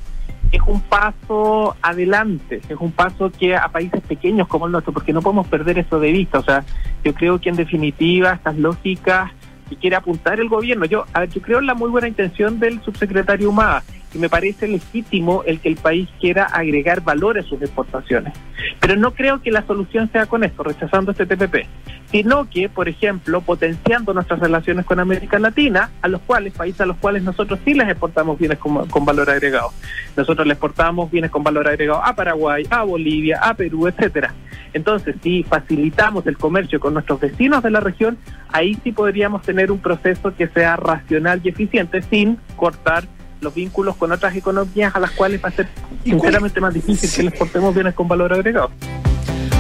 es 0.50 0.60
un 0.66 0.80
paso 0.80 1.76
adelante, 1.82 2.60
es 2.68 2.76
un 2.78 2.90
paso 2.90 3.30
que 3.30 3.54
a 3.54 3.68
países 3.68 4.00
pequeños 4.00 4.48
como 4.48 4.66
el 4.66 4.72
nuestro, 4.72 4.92
porque 4.92 5.12
no 5.12 5.20
podemos 5.20 5.46
perder 5.46 5.78
eso 5.78 6.00
de 6.00 6.10
vista. 6.10 6.38
O 6.38 6.42
sea, 6.42 6.64
yo 7.04 7.14
creo 7.14 7.38
que 7.38 7.50
en 7.50 7.56
definitiva 7.56 8.32
estas 8.32 8.56
lógicas 8.56 9.30
que 9.68 9.76
quiere 9.76 9.96
apuntar 9.96 10.40
el 10.40 10.48
gobierno. 10.48 10.84
Yo, 10.84 11.04
yo 11.32 11.42
creo 11.42 11.58
en 11.58 11.66
la 11.66 11.74
muy 11.74 11.90
buena 11.90 12.08
intención 12.08 12.58
del 12.58 12.82
subsecretario 12.82 13.50
Humada 13.50 13.82
y 14.14 14.18
me 14.18 14.28
parece 14.28 14.68
legítimo 14.68 15.42
el 15.44 15.60
que 15.60 15.68
el 15.68 15.76
país 15.76 16.08
quiera 16.20 16.44
agregar 16.44 17.02
valor 17.02 17.38
a 17.38 17.42
sus 17.42 17.60
exportaciones. 17.60 18.34
Pero 18.80 18.96
no 18.96 19.12
creo 19.14 19.42
que 19.42 19.50
la 19.50 19.66
solución 19.66 20.10
sea 20.10 20.26
con 20.26 20.44
esto, 20.44 20.62
rechazando 20.62 21.12
este 21.12 21.26
TPP, 21.26 21.66
sino 22.10 22.48
que, 22.48 22.68
por 22.68 22.88
ejemplo, 22.88 23.40
potenciando 23.42 24.14
nuestras 24.14 24.40
relaciones 24.40 24.86
con 24.86 24.98
América 24.98 25.38
Latina, 25.38 25.90
a 26.00 26.08
los 26.08 26.20
cuales, 26.22 26.54
países 26.54 26.80
a 26.80 26.86
los 26.86 26.96
cuales 26.96 27.22
nosotros 27.22 27.58
sí 27.64 27.74
les 27.74 27.88
exportamos 27.88 28.38
bienes 28.38 28.58
con, 28.58 28.88
con 28.88 29.04
valor 29.04 29.28
agregado. 29.30 29.72
Nosotros 30.16 30.46
le 30.46 30.54
exportamos 30.54 31.10
bienes 31.10 31.30
con 31.30 31.42
valor 31.42 31.68
agregado 31.68 32.02
a 32.02 32.14
Paraguay, 32.14 32.66
a 32.70 32.82
Bolivia, 32.82 33.38
a 33.42 33.54
Perú, 33.54 33.88
etcétera. 33.88 34.34
Entonces, 34.72 35.16
si 35.22 35.42
facilitamos 35.44 36.26
el 36.26 36.36
comercio 36.36 36.80
con 36.80 36.94
nuestros 36.94 37.20
vecinos 37.20 37.62
de 37.62 37.70
la 37.70 37.80
región, 37.80 38.18
ahí 38.52 38.76
sí 38.82 38.92
podríamos 38.92 39.42
tener 39.42 39.70
un 39.70 39.78
proceso 39.78 40.34
que 40.34 40.48
sea 40.48 40.76
racional 40.76 41.40
y 41.42 41.48
eficiente 41.48 42.02
sin 42.02 42.38
cortar 42.56 43.04
los 43.40 43.54
vínculos 43.54 43.96
con 43.96 44.12
otras 44.12 44.34
economías 44.36 44.94
a 44.94 45.00
las 45.00 45.10
cuales 45.12 45.42
va 45.42 45.48
a 45.48 45.52
ser 45.52 45.68
sinceramente 46.04 46.60
más 46.60 46.74
difícil 46.74 47.10
que 47.10 47.22
les 47.24 47.32
portemos 47.32 47.74
bienes 47.74 47.94
con 47.94 48.08
valor 48.08 48.32
agregado. 48.32 48.70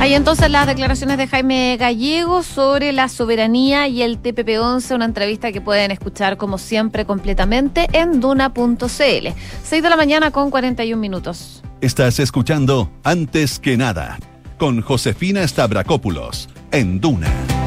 Hay 0.00 0.14
entonces 0.14 0.48
las 0.48 0.66
declaraciones 0.68 1.18
de 1.18 1.26
Jaime 1.26 1.76
Gallego 1.76 2.44
sobre 2.44 2.92
la 2.92 3.08
soberanía 3.08 3.88
y 3.88 4.02
el 4.02 4.22
TPP-11, 4.22 4.94
una 4.94 5.04
entrevista 5.04 5.50
que 5.50 5.60
pueden 5.60 5.90
escuchar 5.90 6.36
como 6.36 6.56
siempre 6.56 7.04
completamente 7.04 7.88
en 7.92 8.20
duna.cl. 8.20 8.78
6 8.84 9.82
de 9.82 9.90
la 9.90 9.96
mañana 9.96 10.30
con 10.30 10.50
41 10.50 11.00
minutos. 11.00 11.62
Estás 11.80 12.20
escuchando 12.20 12.92
Antes 13.02 13.58
que 13.58 13.76
nada 13.76 14.18
con 14.56 14.82
Josefina 14.82 15.46
Stavrakopoulos 15.46 16.48
en 16.70 17.00
Duna. 17.00 17.57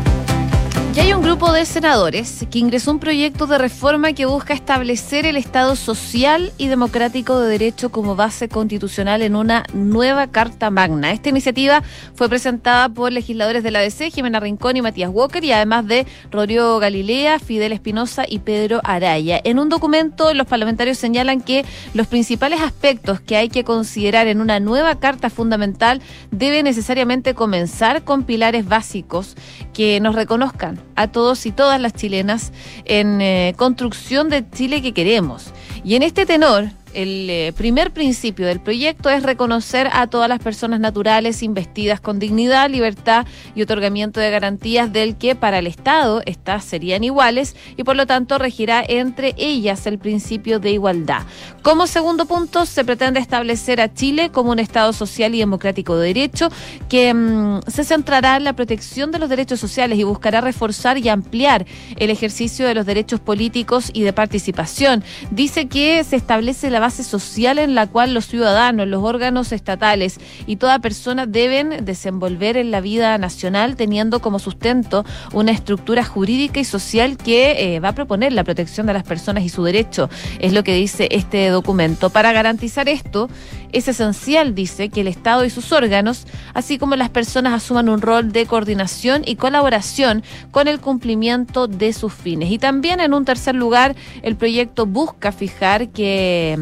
Ya 0.93 1.03
hay 1.03 1.13
un 1.13 1.21
grupo 1.21 1.53
de 1.53 1.65
senadores 1.65 2.45
que 2.51 2.59
ingresó 2.59 2.91
un 2.91 2.99
proyecto 2.99 3.47
de 3.47 3.57
reforma 3.57 4.11
que 4.11 4.25
busca 4.25 4.53
establecer 4.53 5.25
el 5.25 5.37
Estado 5.37 5.77
social 5.77 6.51
y 6.57 6.67
democrático 6.67 7.39
de 7.39 7.49
derecho 7.49 7.93
como 7.93 8.17
base 8.17 8.49
constitucional 8.49 9.21
en 9.21 9.37
una 9.37 9.63
nueva 9.73 10.27
Carta 10.27 10.69
Magna. 10.69 11.13
Esta 11.13 11.29
iniciativa 11.29 11.81
fue 12.13 12.27
presentada 12.27 12.89
por 12.89 13.13
legisladores 13.13 13.63
de 13.63 13.71
la 13.71 13.79
DC, 13.79 14.11
Jimena 14.11 14.41
Rincón 14.41 14.75
y 14.75 14.81
Matías 14.81 15.09
Walker, 15.13 15.41
y 15.41 15.53
además 15.53 15.87
de 15.87 16.05
Rodrigo 16.29 16.77
Galilea, 16.79 17.39
Fidel 17.39 17.71
Espinosa 17.71 18.25
y 18.27 18.39
Pedro 18.39 18.81
Araya. 18.83 19.39
En 19.45 19.59
un 19.59 19.69
documento, 19.69 20.33
los 20.33 20.45
parlamentarios 20.45 20.97
señalan 20.97 21.39
que 21.39 21.63
los 21.93 22.07
principales 22.07 22.59
aspectos 22.59 23.21
que 23.21 23.37
hay 23.37 23.47
que 23.47 23.63
considerar 23.63 24.27
en 24.27 24.41
una 24.41 24.59
nueva 24.59 24.99
Carta 24.99 25.29
Fundamental 25.29 26.01
debe 26.31 26.63
necesariamente 26.63 27.33
comenzar 27.33 28.03
con 28.03 28.23
pilares 28.23 28.67
básicos 28.67 29.37
que 29.73 30.01
nos 30.01 30.15
reconozcan 30.15 30.81
a 31.01 31.11
todos 31.11 31.45
y 31.45 31.51
todas 31.51 31.79
las 31.79 31.93
chilenas 31.93 32.51
en 32.85 33.21
eh, 33.21 33.53
construcción 33.57 34.29
de 34.29 34.49
Chile 34.49 34.81
que 34.81 34.93
queremos. 34.93 35.51
Y 35.83 35.95
en 35.95 36.03
este 36.03 36.25
tenor, 36.25 36.69
el 36.93 37.29
eh, 37.29 37.53
primer 37.55 37.91
principio 37.91 38.45
del 38.47 38.59
proyecto 38.59 39.09
es 39.09 39.23
reconocer 39.23 39.89
a 39.91 40.07
todas 40.07 40.29
las 40.29 40.39
personas 40.39 40.79
naturales 40.79 41.43
investidas 41.43 42.01
con 42.01 42.19
dignidad, 42.19 42.69
libertad 42.69 43.25
y 43.55 43.61
otorgamiento 43.61 44.19
de 44.19 44.31
garantías 44.31 44.91
del 44.91 45.17
que 45.17 45.35
para 45.35 45.59
el 45.59 45.67
Estado 45.67 46.21
estas 46.25 46.63
serían 46.65 47.03
iguales 47.03 47.55
y 47.77 47.83
por 47.83 47.95
lo 47.95 48.05
tanto 48.05 48.37
regirá 48.37 48.83
entre 48.87 49.33
ellas 49.37 49.87
el 49.87 49.99
principio 49.99 50.59
de 50.59 50.71
igualdad. 50.71 51.23
Como 51.61 51.87
segundo 51.87 52.25
punto, 52.25 52.65
se 52.65 52.83
pretende 52.83 53.19
establecer 53.19 53.81
a 53.81 53.93
Chile 53.93 54.29
como 54.29 54.51
un 54.51 54.59
Estado 54.59 54.93
social 54.93 55.33
y 55.35 55.39
democrático 55.39 55.95
de 55.97 56.07
derecho 56.07 56.49
que 56.89 57.13
mm, 57.13 57.61
se 57.67 57.83
centrará 57.83 58.37
en 58.37 58.43
la 58.43 58.53
protección 58.53 59.11
de 59.11 59.19
los 59.19 59.29
derechos 59.29 59.59
sociales 59.59 59.97
y 59.97 60.03
buscará 60.03 60.41
reforzar 60.41 60.97
y 60.97 61.07
ampliar 61.09 61.65
el 61.97 62.09
ejercicio 62.09 62.67
de 62.67 62.75
los 62.75 62.85
derechos 62.85 63.19
políticos 63.19 63.91
y 63.93 64.01
de 64.01 64.13
participación. 64.13 65.03
Dice 65.31 65.67
que 65.67 66.03
se 66.03 66.15
establece 66.15 66.69
la 66.69 66.80
base 66.81 67.05
social 67.05 67.57
en 67.59 67.75
la 67.75 67.87
cual 67.87 68.13
los 68.13 68.27
ciudadanos, 68.27 68.87
los 68.87 69.01
órganos 69.01 69.53
estatales 69.53 70.19
y 70.45 70.57
toda 70.57 70.79
persona 70.79 71.25
deben 71.25 71.85
desenvolver 71.85 72.57
en 72.57 72.71
la 72.71 72.81
vida 72.81 73.17
nacional 73.17 73.77
teniendo 73.77 74.19
como 74.19 74.39
sustento 74.39 75.05
una 75.31 75.51
estructura 75.51 76.03
jurídica 76.03 76.59
y 76.59 76.65
social 76.65 77.15
que 77.15 77.75
eh, 77.75 77.79
va 77.79 77.89
a 77.89 77.95
proponer 77.95 78.33
la 78.33 78.43
protección 78.43 78.87
de 78.87 78.93
las 78.93 79.03
personas 79.03 79.43
y 79.45 79.49
su 79.49 79.63
derecho. 79.63 80.09
Es 80.39 80.51
lo 80.51 80.63
que 80.63 80.75
dice 80.75 81.07
este 81.11 81.47
documento. 81.47 82.09
Para 82.09 82.33
garantizar 82.33 82.89
esto, 82.89 83.29
es 83.71 83.87
esencial, 83.87 84.53
dice, 84.53 84.89
que 84.89 85.01
el 85.01 85.07
Estado 85.07 85.45
y 85.45 85.49
sus 85.49 85.71
órganos, 85.71 86.25
así 86.53 86.77
como 86.77 86.95
las 86.95 87.09
personas, 87.09 87.53
asuman 87.53 87.89
un 87.89 88.01
rol 88.01 88.31
de 88.31 88.45
coordinación 88.45 89.23
y 89.25 89.35
colaboración 89.35 90.23
con 90.51 90.67
el 90.67 90.79
cumplimiento 90.79 91.67
de 91.67 91.93
sus 91.93 92.13
fines. 92.13 92.51
Y 92.51 92.59
también, 92.59 92.99
en 92.99 93.13
un 93.13 93.25
tercer 93.25 93.55
lugar, 93.55 93.95
el 94.23 94.35
proyecto 94.35 94.85
busca 94.85 95.31
fijar 95.31 95.89
que 95.89 96.59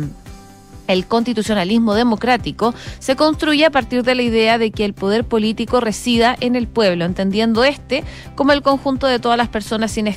el 0.89 1.05
constitucionalismo 1.05 1.93
democrático 1.93 2.74
se 2.98 3.15
construye 3.15 3.63
a 3.63 3.69
partir 3.69 4.03
de 4.03 4.15
la 4.15 4.24
idea 4.24 4.58
de 4.58 4.72
que 4.72 4.84
el 4.84 4.93
poder 4.93 5.24
político 5.24 5.79
resida 5.79 6.36
en 6.41 6.55
el 6.55 6.67
pueblo, 6.67 7.05
entendiendo 7.05 7.63
este 7.63 8.03
como 8.36 8.51
el 8.51 8.63
conjunto 8.63 9.05
de 9.05 9.19
todas 9.19 9.38
las 9.38 9.50
personas 9.50 9.91
sin, 9.91 10.10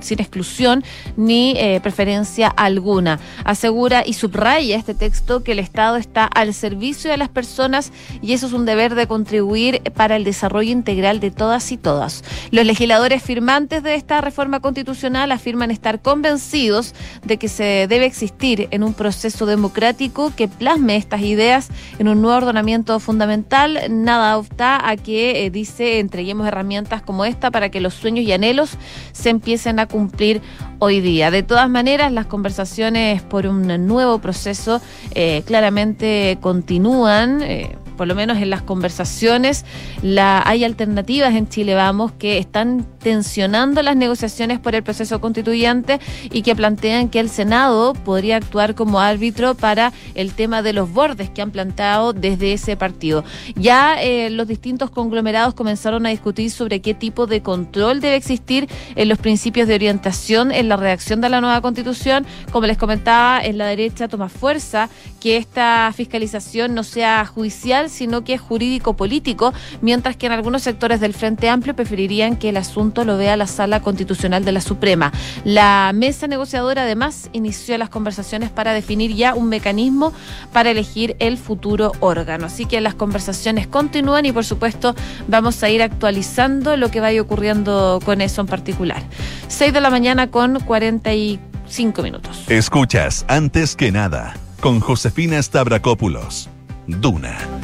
sin 0.00 0.20
exclusión 0.20 0.82
ni 1.16 1.54
eh, 1.56 1.80
preferencia 1.80 2.48
alguna. 2.48 3.20
Asegura 3.44 4.02
y 4.04 4.14
subraya 4.14 4.76
este 4.76 4.94
texto 4.94 5.44
que 5.44 5.52
el 5.52 5.60
Estado 5.60 5.96
está 5.96 6.24
al 6.24 6.52
servicio 6.52 7.10
de 7.10 7.16
las 7.16 7.28
personas 7.28 7.92
y 8.20 8.32
eso 8.32 8.48
es 8.48 8.52
un 8.52 8.66
deber 8.66 8.96
de 8.96 9.06
contribuir 9.06 9.82
para 9.94 10.16
el 10.16 10.24
desarrollo 10.24 10.72
integral 10.72 11.20
de 11.20 11.30
todas 11.30 11.70
y 11.70 11.76
todas. 11.76 12.24
Los 12.50 12.66
legisladores 12.66 13.22
firmantes 13.22 13.84
de 13.84 13.94
esta 13.94 14.20
reforma 14.20 14.58
constitucional 14.58 15.30
afirman 15.30 15.70
estar 15.70 16.02
convencidos 16.02 16.94
de 17.24 17.36
que 17.36 17.46
se 17.46 17.86
debe 17.88 18.06
existir 18.06 18.66
en 18.72 18.82
un 18.82 18.94
proceso 18.94 19.46
democrático 19.46 20.07
que 20.36 20.48
plasme 20.48 20.96
estas 20.96 21.22
ideas 21.22 21.68
en 21.98 22.08
un 22.08 22.22
nuevo 22.22 22.36
ordenamiento 22.36 22.98
fundamental. 23.00 23.78
Nada 23.90 24.36
opta 24.38 24.88
a 24.88 24.96
que, 24.96 25.44
eh, 25.44 25.50
dice, 25.50 25.98
entreguemos 25.98 26.46
herramientas 26.46 27.02
como 27.02 27.24
esta 27.24 27.50
para 27.50 27.70
que 27.70 27.80
los 27.80 27.94
sueños 27.94 28.24
y 28.24 28.32
anhelos 28.32 28.76
se 29.12 29.30
empiecen 29.30 29.78
a 29.78 29.86
cumplir 29.86 30.40
hoy 30.78 31.00
día. 31.00 31.30
De 31.30 31.42
todas 31.42 31.68
maneras, 31.68 32.12
las 32.12 32.26
conversaciones 32.26 33.22
por 33.22 33.46
un 33.46 33.86
nuevo 33.86 34.18
proceso 34.18 34.80
eh, 35.14 35.42
claramente 35.46 36.38
continúan. 36.40 37.42
Eh, 37.42 37.76
por 37.96 38.06
lo 38.06 38.14
menos 38.14 38.38
en 38.38 38.48
las 38.48 38.62
conversaciones, 38.62 39.66
la, 40.02 40.40
hay 40.46 40.62
alternativas 40.62 41.34
en 41.34 41.48
Chile 41.48 41.74
Vamos 41.74 42.12
que 42.12 42.38
están 42.38 42.86
tensionando 42.98 43.82
las 43.82 43.96
negociaciones 43.96 44.58
por 44.58 44.74
el 44.74 44.82
proceso 44.82 45.20
constituyente 45.20 46.00
y 46.30 46.42
que 46.42 46.54
plantean 46.54 47.08
que 47.08 47.20
el 47.20 47.28
Senado 47.28 47.94
podría 47.94 48.36
actuar 48.36 48.74
como 48.74 49.00
árbitro 49.00 49.54
para 49.54 49.92
el 50.14 50.32
tema 50.32 50.62
de 50.62 50.72
los 50.72 50.92
bordes 50.92 51.30
que 51.30 51.42
han 51.42 51.50
planteado 51.50 52.12
desde 52.12 52.52
ese 52.52 52.76
partido. 52.76 53.24
Ya 53.54 54.02
eh, 54.02 54.30
los 54.30 54.48
distintos 54.48 54.90
conglomerados 54.90 55.54
comenzaron 55.54 56.06
a 56.06 56.10
discutir 56.10 56.50
sobre 56.50 56.80
qué 56.80 56.94
tipo 56.94 57.26
de 57.26 57.42
control 57.42 58.00
debe 58.00 58.16
existir 58.16 58.68
en 58.96 59.08
los 59.08 59.18
principios 59.18 59.68
de 59.68 59.74
orientación 59.74 60.52
en 60.52 60.68
la 60.68 60.76
redacción 60.76 61.20
de 61.20 61.28
la 61.28 61.40
nueva 61.40 61.60
constitución. 61.60 62.26
Como 62.52 62.66
les 62.66 62.78
comentaba, 62.78 63.40
en 63.40 63.58
la 63.58 63.66
derecha 63.66 64.08
toma 64.08 64.28
fuerza 64.28 64.88
que 65.20 65.36
esta 65.36 65.92
fiscalización 65.94 66.74
no 66.74 66.84
sea 66.84 67.24
judicial, 67.26 67.90
sino 67.90 68.24
que 68.24 68.34
es 68.34 68.40
jurídico-político, 68.40 69.52
mientras 69.80 70.16
que 70.16 70.26
en 70.26 70.32
algunos 70.32 70.62
sectores 70.62 71.00
del 71.00 71.14
Frente 71.14 71.48
Amplio 71.48 71.74
preferirían 71.74 72.36
que 72.36 72.50
el 72.50 72.56
asunto 72.56 72.87
lo 72.96 73.16
vea 73.16 73.36
la 73.36 73.46
Sala 73.46 73.80
Constitucional 73.80 74.44
de 74.44 74.52
la 74.52 74.60
Suprema. 74.60 75.12
La 75.44 75.92
mesa 75.94 76.26
negociadora 76.26 76.82
además 76.82 77.30
inició 77.32 77.76
las 77.78 77.88
conversaciones 77.88 78.50
para 78.50 78.72
definir 78.72 79.14
ya 79.14 79.34
un 79.34 79.48
mecanismo 79.48 80.12
para 80.52 80.70
elegir 80.70 81.16
el 81.18 81.36
futuro 81.36 81.92
órgano. 82.00 82.46
Así 82.46 82.66
que 82.66 82.80
las 82.80 82.94
conversaciones 82.94 83.66
continúan 83.66 84.26
y 84.26 84.32
por 84.32 84.44
supuesto 84.44 84.94
vamos 85.28 85.62
a 85.62 85.70
ir 85.70 85.82
actualizando 85.82 86.76
lo 86.76 86.90
que 86.90 87.00
vaya 87.00 87.20
ocurriendo 87.20 88.00
con 88.04 88.20
eso 88.20 88.40
en 88.40 88.46
particular. 88.46 89.02
6 89.48 89.72
de 89.72 89.80
la 89.80 89.90
mañana 89.90 90.30
con 90.30 90.60
45 90.60 92.02
minutos. 92.02 92.44
Escuchas 92.48 93.24
antes 93.28 93.76
que 93.76 93.92
nada 93.92 94.34
con 94.60 94.80
Josefina 94.80 95.42
Stavrakopoulos. 95.42 96.48
Duna. 96.86 97.57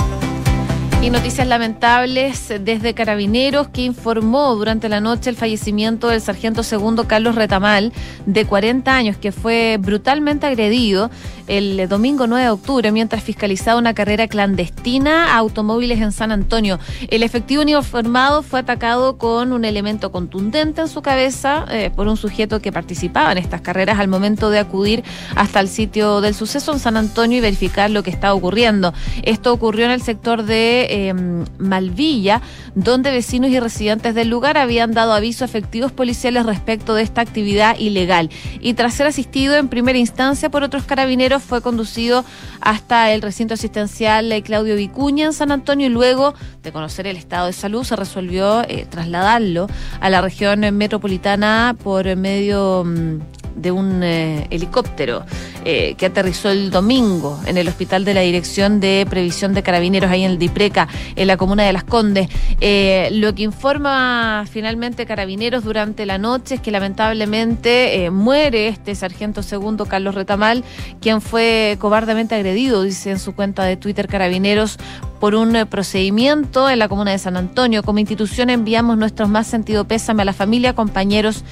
Y 1.04 1.11
noticias 1.11 1.46
lamentables 1.46 2.50
desde 2.61 2.94
Carabineros, 2.94 3.68
que 3.68 3.82
informó 3.82 4.54
durante 4.54 4.88
la 4.88 5.02
noche 5.02 5.28
el 5.28 5.37
fallecimiento 5.37 6.08
del 6.08 6.23
sargento 6.23 6.62
segundo 6.62 7.06
Carlos 7.06 7.34
Retamal, 7.34 7.92
de 8.25 8.46
40 8.46 8.96
años, 8.96 9.18
que 9.18 9.30
fue 9.30 9.76
brutalmente 9.78 10.46
agredido 10.46 11.11
el 11.46 11.88
domingo 11.88 12.26
9 12.26 12.44
de 12.44 12.50
octubre 12.50 12.92
mientras 12.92 13.23
fiscalizaba 13.23 13.78
una 13.78 13.94
carrera 13.94 14.28
clandestina 14.28 15.34
a 15.34 15.37
automóviles 15.37 16.00
en 16.00 16.12
San 16.12 16.32
Antonio. 16.32 16.78
El 17.08 17.23
efectivo 17.23 17.62
uniformado 17.62 18.42
fue 18.42 18.61
atacado 18.61 19.18
con 19.18 19.52
un 19.52 19.64
elemento 19.64 20.11
contundente 20.11 20.80
en 20.80 20.88
su 20.88 21.02
cabeza 21.02 21.66
eh, 21.70 21.90
por 21.94 22.08
un 22.08 22.16
sujeto 22.16 22.61
que 22.61 22.73
participaba 22.73 23.32
en 23.32 23.38
estas 23.38 23.61
carreras 23.61 23.99
al 23.99 24.08
momento 24.08 24.50
de 24.50 24.58
acudir 24.58 25.04
hasta 25.37 25.61
el 25.61 25.68
sitio 25.68 26.20
del 26.20 26.34
suceso 26.34 26.73
en 26.73 26.78
San 26.78 26.96
Antonio 26.96 27.38
y 27.38 27.40
verificar 27.40 27.90
lo 27.90 28.02
que 28.02 28.11
estaba 28.11 28.34
ocurriendo. 28.34 28.94
Esto 29.23 29.52
ocurrió 29.52 29.84
en 29.84 29.90
el 29.90 30.00
sector 30.00 30.44
de 30.44 30.93
em, 30.94 31.44
Malvilla, 31.58 32.40
donde 32.74 33.10
vecinos 33.10 33.50
y 33.50 33.60
residentes 33.60 34.14
del 34.14 34.28
lugar 34.28 34.58
habían 34.58 34.92
dado 34.92 35.12
aviso 35.12 35.44
a 35.44 35.46
efectivos 35.46 35.92
policiales 35.92 36.46
respecto 36.46 36.94
de 36.94 37.02
esta 37.02 37.20
actividad 37.20 37.78
ilegal. 37.78 38.30
Y 38.60 38.74
tras 38.74 38.94
ser 38.94 39.06
asistido 39.06 39.56
en 39.56 39.68
primera 39.68 39.98
instancia 39.98 40.50
por 40.50 40.62
otros 40.62 40.84
carabineros, 40.84 41.42
fue 41.42 41.60
conducido 41.60 42.24
hasta 42.60 43.12
el 43.12 43.22
recinto 43.22 43.54
asistencial 43.54 44.32
Claudio 44.42 44.76
Vicuña 44.76 45.26
en 45.26 45.32
San 45.32 45.52
Antonio 45.52 45.86
y 45.86 45.90
luego 45.90 46.34
de 46.62 46.72
conocer 46.72 47.06
el 47.06 47.16
estado 47.16 47.46
de 47.46 47.52
salud 47.52 47.84
se 47.84 47.96
resolvió 47.96 48.62
eh, 48.62 48.86
trasladarlo 48.88 49.68
a 50.00 50.10
la 50.10 50.20
región 50.20 50.60
metropolitana 50.76 51.76
por 51.82 52.14
medio 52.16 52.84
mm, 52.84 53.43
de 53.56 53.70
un 53.70 54.02
eh, 54.02 54.46
helicóptero 54.50 55.25
eh, 55.64 55.94
que 55.96 56.06
aterrizó 56.06 56.50
el 56.50 56.70
domingo 56.70 57.40
en 57.46 57.56
el 57.56 57.68
hospital 57.68 58.04
de 58.04 58.14
la 58.14 58.20
Dirección 58.20 58.80
de 58.80 59.06
Previsión 59.08 59.54
de 59.54 59.62
Carabineros, 59.62 60.11
ahí 60.11 60.25
en 60.25 60.32
el 60.32 60.38
Dipreca, 60.38 60.88
en 61.16 61.26
la 61.26 61.37
comuna 61.37 61.64
de 61.64 61.73
Las 61.73 61.84
Condes. 61.84 62.28
Eh, 62.61 63.08
lo 63.12 63.34
que 63.34 63.42
informa 63.42 64.44
finalmente 64.50 65.06
Carabineros 65.06 65.64
durante 65.64 66.06
la 66.06 66.18
noche 66.18 66.56
es 66.56 66.61
que 66.61 66.70
lamentablemente 66.70 68.11
muere 68.11 68.68
este 68.68 68.94
sargento 68.94 69.42
segundo 69.42 69.87
Carlos 69.87 70.14
Retamal, 70.14 70.64
quien 71.00 71.20
fue 71.20 71.76
cobardemente 71.78 72.34
agredido, 72.34 72.82
dice 72.82 73.11
en 73.11 73.18
su 73.18 73.34
cuenta 73.34 73.64
de 73.64 73.76
Twitter 73.76 74.08
Carabineros, 74.08 74.78
por 75.20 75.34
un 75.34 75.66
procedimiento 75.70 76.68
en 76.68 76.78
la 76.78 76.88
comuna 76.88 77.12
de 77.12 77.18
San 77.18 77.37
Antonio. 77.37 77.82
Como 77.82 77.99
institución 77.99 78.50
enviamos 78.50 78.99
nuestros 78.99 79.28
más 79.28 79.46
sentido 79.46 79.87
pésame 79.87 80.23
a 80.23 80.25
la 80.26 80.32
familia, 80.32 80.75
compañeros 80.75 81.44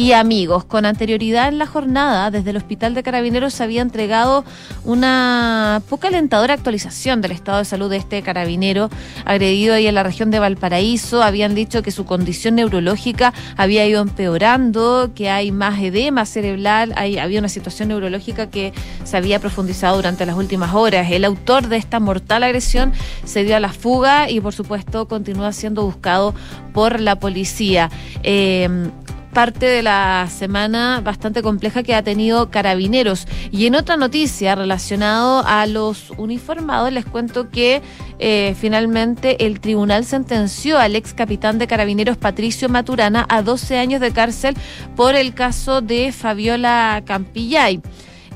y 0.00 0.12
amigos. 0.14 0.64
Con 0.64 0.86
anterioridad 0.86 1.48
en 1.48 1.58
la 1.58 1.66
jornada, 1.66 2.30
desde 2.30 2.50
el 2.50 2.56
Hospital 2.56 2.94
de 2.94 3.02
Carabineros 3.02 3.52
se 3.52 3.64
había 3.64 3.82
entregado 3.82 4.46
una 4.82 5.82
poca 5.90 6.08
alentadora 6.08 6.54
actualización 6.54 7.20
del 7.20 7.32
estado 7.32 7.58
de 7.58 7.66
salud 7.66 7.90
de 7.90 7.98
este 7.98 8.22
carabinero 8.22 8.88
agredido 9.26 9.74
ahí 9.74 9.86
en 9.86 9.94
la 9.94 10.02
región 10.02 10.30
de 10.30 10.38
Valparaíso. 10.38 11.22
Habían 11.22 11.54
dicho 11.54 11.82
que 11.82 11.90
su 11.90 12.06
condición 12.06 12.54
neurológica 12.54 13.34
había 13.58 13.86
ido 13.86 14.00
empeorando, 14.00 15.10
que 15.14 15.28
hay 15.28 15.52
más 15.52 15.78
edema 15.80 16.24
cerebral, 16.24 16.94
había 16.96 17.38
una 17.38 17.50
situación 17.50 17.88
neurológica 17.88 18.48
que 18.48 18.72
se 19.04 19.18
había 19.18 19.38
profundizado 19.38 19.96
durante 19.96 20.24
las 20.24 20.36
últimas 20.36 20.72
horas. 20.72 21.10
El 21.10 21.26
autor 21.26 21.68
de 21.68 21.76
esta 21.76 22.00
mortal 22.00 22.42
agresión 22.42 22.94
se 23.26 23.44
dio 23.44 23.54
a 23.54 23.60
la 23.60 23.72
fuga 23.72 24.30
y 24.30 24.40
por 24.40 24.54
supuesto 24.54 25.08
continúa 25.08 25.52
siendo 25.52 25.84
buscado 25.84 26.34
por 26.72 27.00
la 27.00 27.16
policía. 27.20 27.90
Eh, 28.22 28.90
parte 29.30 29.66
de 29.66 29.82
la 29.82 30.28
semana 30.30 31.00
bastante 31.02 31.42
compleja 31.42 31.82
que 31.82 31.94
ha 31.94 32.02
tenido 32.02 32.50
Carabineros. 32.50 33.26
Y 33.50 33.66
en 33.66 33.74
otra 33.74 33.96
noticia 33.96 34.54
relacionado 34.54 35.44
a 35.46 35.66
los 35.66 36.10
uniformados, 36.16 36.92
les 36.92 37.04
cuento 37.04 37.48
que 37.48 37.82
eh, 38.18 38.54
finalmente 38.58 39.46
el 39.46 39.60
tribunal 39.60 40.04
sentenció 40.04 40.78
al 40.78 40.96
ex 40.96 41.14
capitán 41.14 41.58
de 41.58 41.66
Carabineros 41.66 42.16
Patricio 42.16 42.68
Maturana 42.68 43.26
a 43.28 43.42
12 43.42 43.78
años 43.78 44.00
de 44.00 44.12
cárcel 44.12 44.56
por 44.96 45.14
el 45.14 45.32
caso 45.32 45.80
de 45.80 46.12
Fabiola 46.12 47.02
Campillay. 47.06 47.80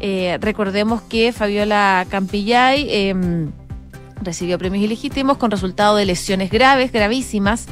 Eh, 0.01 0.39
recordemos 0.41 1.03
que 1.03 1.33
Fabiola 1.33 2.07
Campillay 2.11 2.87
em, 2.91 3.53
recibió 4.23 4.59
premios 4.59 4.85
ilegítimos 4.85 5.39
con 5.39 5.51
resultado 5.51 5.97
de 5.97 6.05
lesiones 6.05 6.51
graves, 6.51 6.93
gravísimas, 6.93 7.67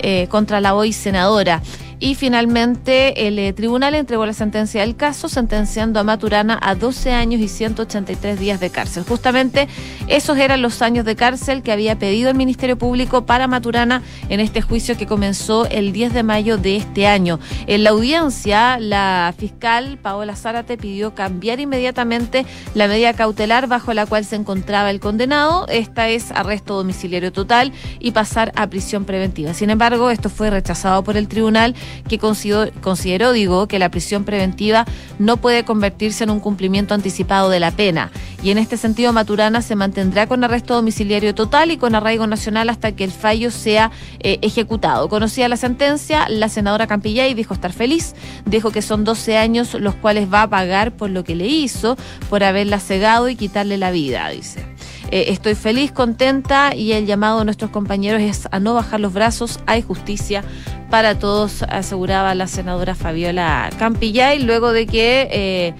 eh, 0.00 0.26
contra 0.30 0.60
la 0.60 0.74
hoy 0.74 0.92
senadora 0.92 1.62
y 2.02 2.16
finalmente 2.16 3.28
el 3.28 3.38
eh, 3.38 3.52
tribunal 3.52 3.94
entregó 3.94 4.26
la 4.26 4.32
sentencia 4.32 4.80
del 4.80 4.96
caso, 4.96 5.28
sentenciando 5.28 6.00
a 6.00 6.02
Maturana 6.02 6.58
a 6.60 6.74
12 6.74 7.12
años 7.12 7.40
y 7.40 7.46
183 7.46 8.40
días 8.40 8.58
de 8.58 8.70
cárcel. 8.70 9.04
Justamente 9.06 9.68
esos 10.08 10.36
eran 10.36 10.62
los 10.62 10.82
años 10.82 11.04
de 11.04 11.14
cárcel 11.14 11.62
que 11.62 11.70
había 11.70 12.00
pedido 12.00 12.28
el 12.28 12.36
Ministerio 12.36 12.76
Público 12.76 13.24
para 13.24 13.46
Maturana 13.46 14.02
en 14.28 14.40
este 14.40 14.62
juicio 14.62 14.98
que 14.98 15.06
comenzó 15.06 15.66
el 15.66 15.92
10 15.92 16.12
de 16.12 16.22
mayo 16.24 16.58
de 16.58 16.74
este 16.74 17.06
año. 17.06 17.38
En 17.68 17.84
la 17.84 17.90
audiencia, 17.90 18.80
la 18.80 19.32
fiscal 19.38 19.96
Paola 20.02 20.34
Zárate 20.34 20.76
pidió 20.76 21.14
cambiar 21.14 21.60
inmediatamente 21.60 22.44
la 22.74 22.88
medida 22.88 23.12
cautelar 23.12 23.68
bajo 23.68 23.94
la 23.94 24.06
cual 24.06 24.24
se 24.24 24.34
encontraba 24.34 24.90
el 24.90 24.98
condenado. 24.98 25.68
Esta 25.68 26.08
es 26.08 26.32
arresto 26.32 26.74
domiciliario 26.74 27.30
total 27.30 27.72
y 28.00 28.10
pasar 28.10 28.50
a 28.56 28.66
prisión 28.66 29.04
preventiva. 29.04 29.54
Sin 29.54 29.70
embargo, 29.70 30.10
esto 30.10 30.28
fue 30.28 30.50
rechazado 30.50 31.04
por 31.04 31.16
el 31.16 31.28
tribunal 31.28 31.76
que 32.08 32.18
consideró, 32.18 33.32
digo, 33.32 33.68
que 33.68 33.78
la 33.78 33.90
prisión 33.90 34.24
preventiva 34.24 34.86
no 35.18 35.36
puede 35.36 35.64
convertirse 35.64 36.24
en 36.24 36.30
un 36.30 36.40
cumplimiento 36.40 36.94
anticipado 36.94 37.50
de 37.50 37.60
la 37.60 37.70
pena. 37.70 38.10
Y 38.42 38.50
en 38.50 38.58
este 38.58 38.76
sentido, 38.76 39.12
Maturana 39.12 39.62
se 39.62 39.76
mantendrá 39.76 40.26
con 40.26 40.42
arresto 40.42 40.74
domiciliario 40.74 41.34
total 41.34 41.70
y 41.70 41.76
con 41.76 41.94
arraigo 41.94 42.26
nacional 42.26 42.68
hasta 42.70 42.92
que 42.92 43.04
el 43.04 43.12
fallo 43.12 43.50
sea 43.50 43.90
eh, 44.20 44.38
ejecutado. 44.42 45.08
Conocía 45.08 45.48
la 45.48 45.56
sentencia, 45.56 46.28
la 46.28 46.48
senadora 46.48 46.86
Campillay 46.86 47.34
dijo 47.34 47.54
estar 47.54 47.72
feliz, 47.72 48.14
dijo 48.46 48.70
que 48.70 48.82
son 48.82 49.04
12 49.04 49.36
años 49.36 49.74
los 49.74 49.94
cuales 49.94 50.32
va 50.32 50.42
a 50.42 50.50
pagar 50.50 50.92
por 50.92 51.10
lo 51.10 51.24
que 51.24 51.34
le 51.34 51.46
hizo, 51.46 51.96
por 52.28 52.42
haberla 52.42 52.80
cegado 52.80 53.28
y 53.28 53.36
quitarle 53.36 53.78
la 53.78 53.90
vida, 53.90 54.28
dice. 54.30 54.71
Eh, 55.12 55.30
estoy 55.30 55.54
feliz, 55.54 55.92
contenta 55.92 56.74
y 56.74 56.92
el 56.92 57.04
llamado 57.04 57.40
a 57.40 57.44
nuestros 57.44 57.70
compañeros 57.70 58.22
es 58.22 58.48
a 58.50 58.58
no 58.60 58.72
bajar 58.72 58.98
los 58.98 59.12
brazos, 59.12 59.60
hay 59.66 59.82
justicia 59.82 60.42
para 60.88 61.18
todos, 61.18 61.62
aseguraba 61.64 62.34
la 62.34 62.46
senadora 62.46 62.94
Fabiola 62.94 63.68
Campillay, 63.78 64.42
luego 64.42 64.72
de 64.72 64.86
que 64.86 65.28
eh, 65.30 65.74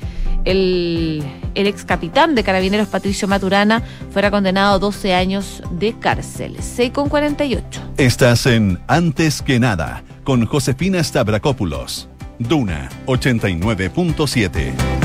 el, 0.44 1.24
el, 1.54 1.66
ex 1.66 1.86
capitán 1.86 2.34
de 2.34 2.44
Carabineros 2.44 2.88
Patricio 2.88 3.26
Maturana 3.26 3.82
fuera 4.10 4.30
condenado 4.30 4.74
a 4.74 4.78
12 4.78 5.14
años 5.14 5.62
de 5.70 5.98
cárcel. 5.98 6.58
6 6.60 6.90
con 6.90 7.08
48. 7.08 7.80
Estás 7.96 8.44
en 8.44 8.80
Antes 8.86 9.40
que 9.40 9.58
nada 9.58 10.04
con 10.24 10.44
Josefina 10.44 11.02
Stavrakopoulos. 11.02 12.06
Duna 12.38 12.90
89.7. 13.06 15.01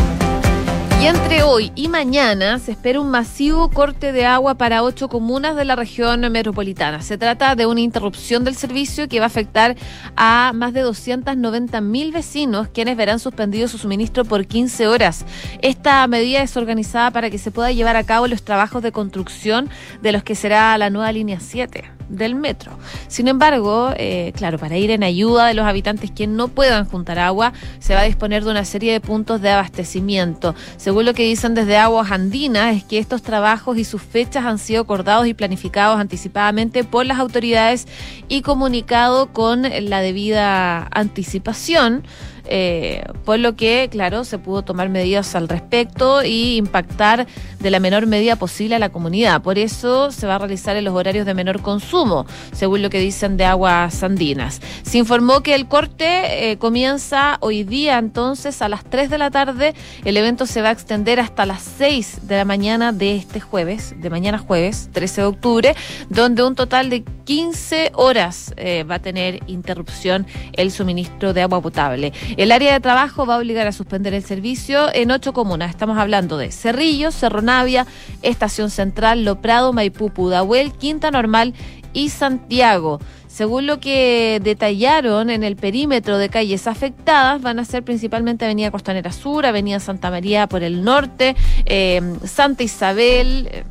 Y 0.99 1.05
entre 1.05 1.43
hoy 1.43 1.71
y 1.75 1.89
mañana 1.89 2.57
se 2.57 2.71
espera 2.71 2.99
un 2.99 3.12
masivo 3.12 3.69
corte 3.69 4.12
de 4.12 4.25
agua 4.25 4.55
para 4.55 4.81
ocho 4.81 5.10
comunas 5.10 5.55
de 5.55 5.63
la 5.63 5.75
región 5.75 6.21
metropolitana. 6.31 7.03
Se 7.03 7.19
trata 7.19 7.55
de 7.55 7.67
una 7.67 7.81
interrupción 7.81 8.43
del 8.43 8.55
servicio 8.55 9.07
que 9.07 9.19
va 9.19 9.25
a 9.25 9.27
afectar 9.27 9.75
a 10.15 10.53
más 10.55 10.73
de 10.73 10.81
290 10.81 11.81
mil 11.81 12.12
vecinos, 12.12 12.67
quienes 12.69 12.97
verán 12.97 13.19
suspendido 13.19 13.67
su 13.67 13.77
suministro 13.77 14.25
por 14.25 14.47
15 14.47 14.88
horas. 14.88 15.23
Esta 15.62 16.07
medida 16.07 16.41
es 16.41 16.57
organizada 16.57 17.12
para 17.12 17.29
que 17.29 17.38
se 17.38 17.51
pueda 17.51 17.71
llevar 17.71 17.95
a 17.95 18.03
cabo 18.03 18.27
los 18.27 18.41
trabajos 18.41 18.81
de 18.81 18.91
construcción 18.91 19.69
de 20.01 20.12
los 20.12 20.23
que 20.23 20.33
será 20.33 20.75
la 20.79 20.89
nueva 20.89 21.12
línea 21.12 21.39
7 21.39 21.96
del 22.10 22.36
metro. 22.36 22.72
Sin 23.08 23.28
embargo, 23.28 23.91
eh, 23.98 24.34
claro, 24.36 24.58
para 24.58 24.78
ir 24.78 24.91
en 24.91 25.04
ayuda 25.04 25.48
de 25.48 25.54
los 25.54 25.65
habitantes 25.65 26.12
que 26.12 26.28
no 26.28 26.48
puedan 26.48 26.86
juntar 26.86 27.20
agua, 27.20 27.54
se 27.80 27.93
va 27.93 28.02
a 28.02 28.04
disponer 28.04 28.43
de 28.43 28.52
una 28.52 28.65
serie 28.65 28.93
de 28.93 29.00
puntos 29.00 29.41
de 29.41 29.50
abastecimiento. 29.50 30.56
Según 30.78 31.06
lo 31.06 31.13
que 31.13 31.24
dicen 31.24 31.54
desde 31.54 31.78
Aguas 31.78 32.12
Andinas, 32.12 32.76
es 32.76 32.84
que 32.84 33.00
estos 33.00 33.22
trabajos 33.22 33.78
y 33.78 33.84
sus 33.84 34.02
fechas 34.02 34.46
han 34.46 34.60
sido 34.60 34.82
acordados 34.82 35.28
y 35.28 35.34
planificados 35.34 36.00
anticipadamente 36.00 36.84
por 36.84 37.06
las 37.06 37.20
autoridades 37.20 37.88
y 38.28 38.41
comunicado 38.41 39.34
con 39.34 39.63
la 39.63 40.02
debida 40.02 40.88
anticipación. 40.91 42.04
Eh, 42.49 43.03
por 43.25 43.39
lo 43.39 43.55
que, 43.55 43.88
claro, 43.91 44.23
se 44.23 44.38
pudo 44.38 44.62
tomar 44.62 44.89
medidas 44.89 45.36
al 45.36 45.47
respecto 45.47 46.23
y 46.23 46.57
impactar 46.57 47.27
de 47.60 47.71
la 47.71 47.79
menor 47.79 48.05
medida 48.05 48.36
posible 48.36 48.75
a 48.75 48.79
la 48.79 48.89
comunidad. 48.89 49.41
Por 49.41 49.57
eso 49.57 50.12
se 50.12 50.27
va 50.27 50.36
a 50.36 50.39
realizar 50.39 50.75
en 50.75 50.86
los 50.86 50.93
horarios 50.93 51.25
de 51.25 51.33
menor 51.33 51.62
consumo, 51.62 52.25
según 52.53 52.81
lo 52.81 52.89
que 52.89 52.99
dicen 52.99 53.38
de 53.38 53.45
aguas 53.45 54.03
andinas. 54.03 54.62
Se 54.83 54.97
informó 54.97 55.41
que 55.41 55.55
el 55.55 55.67
corte 55.67 56.51
eh, 56.51 56.57
comienza 56.57 57.38
hoy 57.41 57.63
día, 57.63 57.97
entonces, 57.97 58.62
a 58.62 58.69
las 58.69 58.83
3 58.83 59.10
de 59.10 59.17
la 59.17 59.31
tarde. 59.31 59.73
El 60.05 60.17
evento 60.17 60.45
se 60.45 60.62
va 60.62 60.69
a 60.69 60.71
extender 60.71 61.19
hasta 61.19 61.45
las 61.45 61.62
6 61.77 62.19
de 62.23 62.38
la 62.38 62.45
mañana 62.45 62.91
de 62.91 63.15
este 63.15 63.39
jueves, 63.39 63.95
de 63.97 64.10
mañana 64.10 64.38
jueves, 64.38 64.89
13 64.93 65.21
de 65.21 65.27
octubre, 65.27 65.75
donde 66.10 66.43
un 66.43 66.55
total 66.55 66.89
de 66.89 67.03
15 67.03 67.91
horas 67.95 68.53
eh, 68.57 68.83
va 68.83 68.95
a 68.95 68.99
tener 68.99 69.41
interrupción 69.47 70.25
el 70.53 70.71
suministro 70.71 71.33
de 71.33 71.41
agua 71.41 71.62
potable. 71.62 72.13
El 72.38 72.52
área 72.52 72.71
de 72.71 72.80
trabajo 72.80 73.26
va 73.26 73.34
a 73.34 73.38
obligar 73.39 73.65
a 73.65 73.71
suspender 73.71 74.13
el 74.13 74.23
servicio 74.23 74.93
en 74.93 75.10
ocho 75.10 75.34
comunas. 75.34 75.71
Estamos 75.71 75.97
hablando 75.97 76.38
de 76.38 76.52
Cerrillo, 76.52 77.12
Cerro 77.12 77.41
Navia, 77.41 77.88
Estación 78.21 78.69
Central, 78.69 79.26
Loprado, 79.26 79.73
Maipú, 79.73 80.12
Pudahuel, 80.12 80.71
Quinta 80.71 81.10
Normal 81.10 81.56
y 81.93 82.10
Santiago. 82.10 83.00
Según 83.26 83.65
lo 83.65 83.80
que 83.80 84.39
detallaron 84.43 85.32
en 85.32 85.43
el 85.43 85.56
perímetro 85.56 86.19
de 86.19 86.30
calles 86.30 86.67
afectadas, 86.67 87.41
van 87.41 87.58
a 87.58 87.65
ser 87.65 87.82
principalmente 87.82 88.45
Avenida 88.45 88.69
Costanera 88.69 89.12
Sur, 89.12 89.47
Avenida 89.47 89.80
Santa 89.80 90.12
María 90.12 90.45
por 90.45 90.62
el 90.62 90.84
norte, 90.84 91.36
eh, 91.65 92.02
Santa 92.23 92.62
Isabel. 92.62 93.50
Eh, 93.52 93.63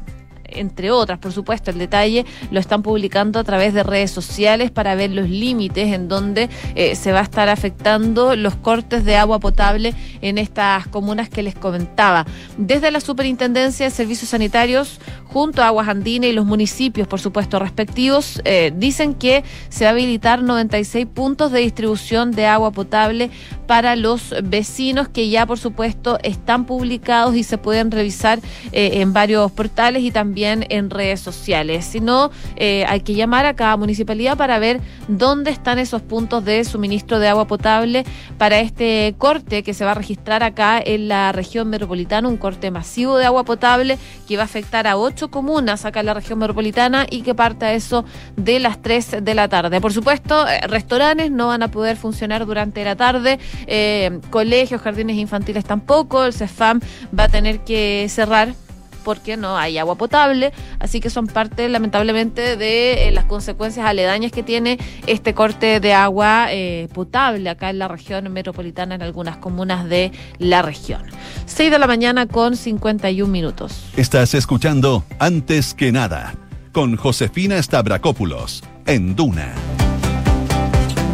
entre 0.57 0.91
otras, 0.91 1.19
por 1.19 1.33
supuesto, 1.33 1.71
el 1.71 1.79
detalle 1.79 2.25
lo 2.51 2.61
están 2.61 2.83
publicando 2.83 3.39
a 3.39 3.45
través 3.45 3.75
de 3.75 3.83
redes 3.83 4.11
sociales 4.11 4.71
para 4.71 4.95
ver 4.95 5.11
los 5.11 5.29
límites 5.29 5.93
en 5.93 6.09
donde 6.09 6.49
eh, 6.75 6.95
se 6.97 7.13
va 7.13 7.21
a 7.21 7.23
estar 7.23 7.49
afectando 7.49 8.37
los 8.37 8.57
cortes 8.57 9.05
de 9.05 9.17
agua 9.17 9.39
potable 9.39 9.95
en 10.21 10.39
estas 10.39 10.87
comunas 10.89 11.29
que 11.29 11.43
les 11.43 11.55
comentaba. 11.55 12.27
Desde 12.57 12.91
la 12.91 13.01
Superintendencia 13.01 13.87
de 13.87 13.91
Servicios 13.91 14.31
Sanitarios, 14.31 15.01
junto 15.27 15.63
a 15.63 15.69
Aguas 15.69 15.89
Andinas 15.89 16.31
y 16.31 16.33
los 16.33 16.47
municipios, 16.47 17.07
por 17.07 17.21
supuesto, 17.21 17.59
respectivos, 17.59 18.41
eh, 18.45 18.73
dicen 18.75 19.15
que 19.15 19.45
se 19.69 19.85
va 19.85 19.91
a 19.91 19.93
habilitar 19.93 20.43
96 20.43 21.07
puntos 21.07 21.53
de 21.53 21.61
distribución 21.61 22.31
de 22.31 22.47
agua 22.47 22.71
potable 22.71 23.31
para 23.67 23.97
los 23.97 24.35
vecinos 24.45 25.09
que 25.09 25.29
ya, 25.29 25.45
por 25.45 25.59
supuesto, 25.59 26.19
están 26.23 26.65
publicados 26.65 27.35
y 27.37 27.43
se 27.43 27.59
pueden 27.59 27.91
revisar 27.91 28.39
eh, 28.73 29.01
en 29.01 29.13
varios 29.13 29.51
portales 29.53 30.03
y 30.03 30.11
también 30.11 30.46
en 30.47 30.91
redes 30.91 31.21
sociales. 31.21 31.85
Si 31.85 32.01
no, 32.01 32.31
eh, 32.57 32.85
hay 32.89 33.01
que 33.01 33.15
llamar 33.15 33.47
a 33.47 33.55
cada 33.55 33.77
municipalidad 33.77 34.37
para 34.37 34.59
ver 34.59 34.81
dónde 35.09 35.51
están 35.51 35.79
esos 35.79 36.03
puntos 36.03 36.45
de 36.45 36.65
suministro 36.65 37.19
de 37.19 37.29
agua 37.29 37.47
potable 37.47 38.05
para 38.39 38.61
este 38.61 39.15
corte 39.19 39.63
que 39.63 39.75
se 39.75 39.85
va 39.85 39.93
a 39.93 39.95
registrar 39.95 40.43
acá 40.43 40.81
en 40.85 41.09
la 41.09 41.33
región 41.33 41.69
metropolitana, 41.69 42.29
un 42.29 42.37
corte 42.37 42.71
masivo 42.71 43.19
de 43.19 43.27
agua 43.27 43.45
potable 43.45 43.99
que 44.27 44.37
va 44.37 44.43
a 44.43 44.47
afectar 44.47 44.87
a 44.87 44.97
ocho 44.97 45.31
comunas 45.31 45.85
acá 45.85 46.01
en 46.01 46.07
la 46.07 46.15
región 46.15 46.39
metropolitana 46.39 47.07
y 47.11 47.23
que 47.23 47.35
parta 47.35 47.73
eso 47.73 48.05
de 48.37 48.61
las 48.61 48.81
3 48.83 49.19
de 49.23 49.35
la 49.35 49.49
tarde. 49.49 49.81
Por 49.81 49.93
supuesto, 49.93 50.47
eh, 50.47 50.61
restaurantes 50.69 51.31
no 51.31 51.49
van 51.49 51.63
a 51.63 51.69
poder 51.69 51.97
funcionar 51.97 52.47
durante 52.47 52.85
la 52.85 52.97
tarde, 52.97 53.39
eh, 53.67 54.21
colegios, 54.31 54.81
jardines 54.81 55.17
infantiles 55.17 55.65
tampoco, 55.65 56.25
el 56.25 56.33
CEFAM 56.33 56.81
va 57.19 57.25
a 57.25 57.29
tener 57.29 57.61
que 57.61 58.07
cerrar 58.09 58.55
porque 59.07 59.37
no 59.37 59.57
hay 59.57 59.79
agua 59.79 59.95
potable, 59.95 60.53
así 60.81 60.99
que 60.99 61.11
son 61.11 61.29
parte 61.29 61.69
lamentablemente 61.69 62.57
de 62.57 63.07
eh, 63.07 63.13
las 63.13 63.25
consecuencias 63.27 63.87
aledañas 63.87 64.33
que 64.33 64.43
tiene 64.43 64.81
este 65.07 65.33
corte 65.33 65.79
de 65.79 65.95
agua 65.95 66.49
eh, 66.51 66.89
potable 66.93 67.49
acá 67.49 67.71
en 67.71 67.79
la 67.79 67.87
región 67.87 68.33
metropolitana, 68.33 68.97
en 68.97 69.03
algunas 69.03 69.37
comunas 69.37 69.89
de 69.89 70.11
la 70.39 70.61
región. 70.63 71.03
6 71.45 71.71
de 71.71 71.79
la 71.79 71.87
mañana 71.87 72.27
con 72.27 72.57
51 72.57 73.31
minutos. 73.31 73.85
Estás 73.97 74.35
escuchando 74.35 75.05
Antes 75.21 75.73
que 75.73 75.93
nada 75.93 76.35
con 76.73 76.97
Josefina 76.97 77.63
Stavrakopoulos 77.63 78.65
en 78.87 79.15
Duna. 79.15 79.86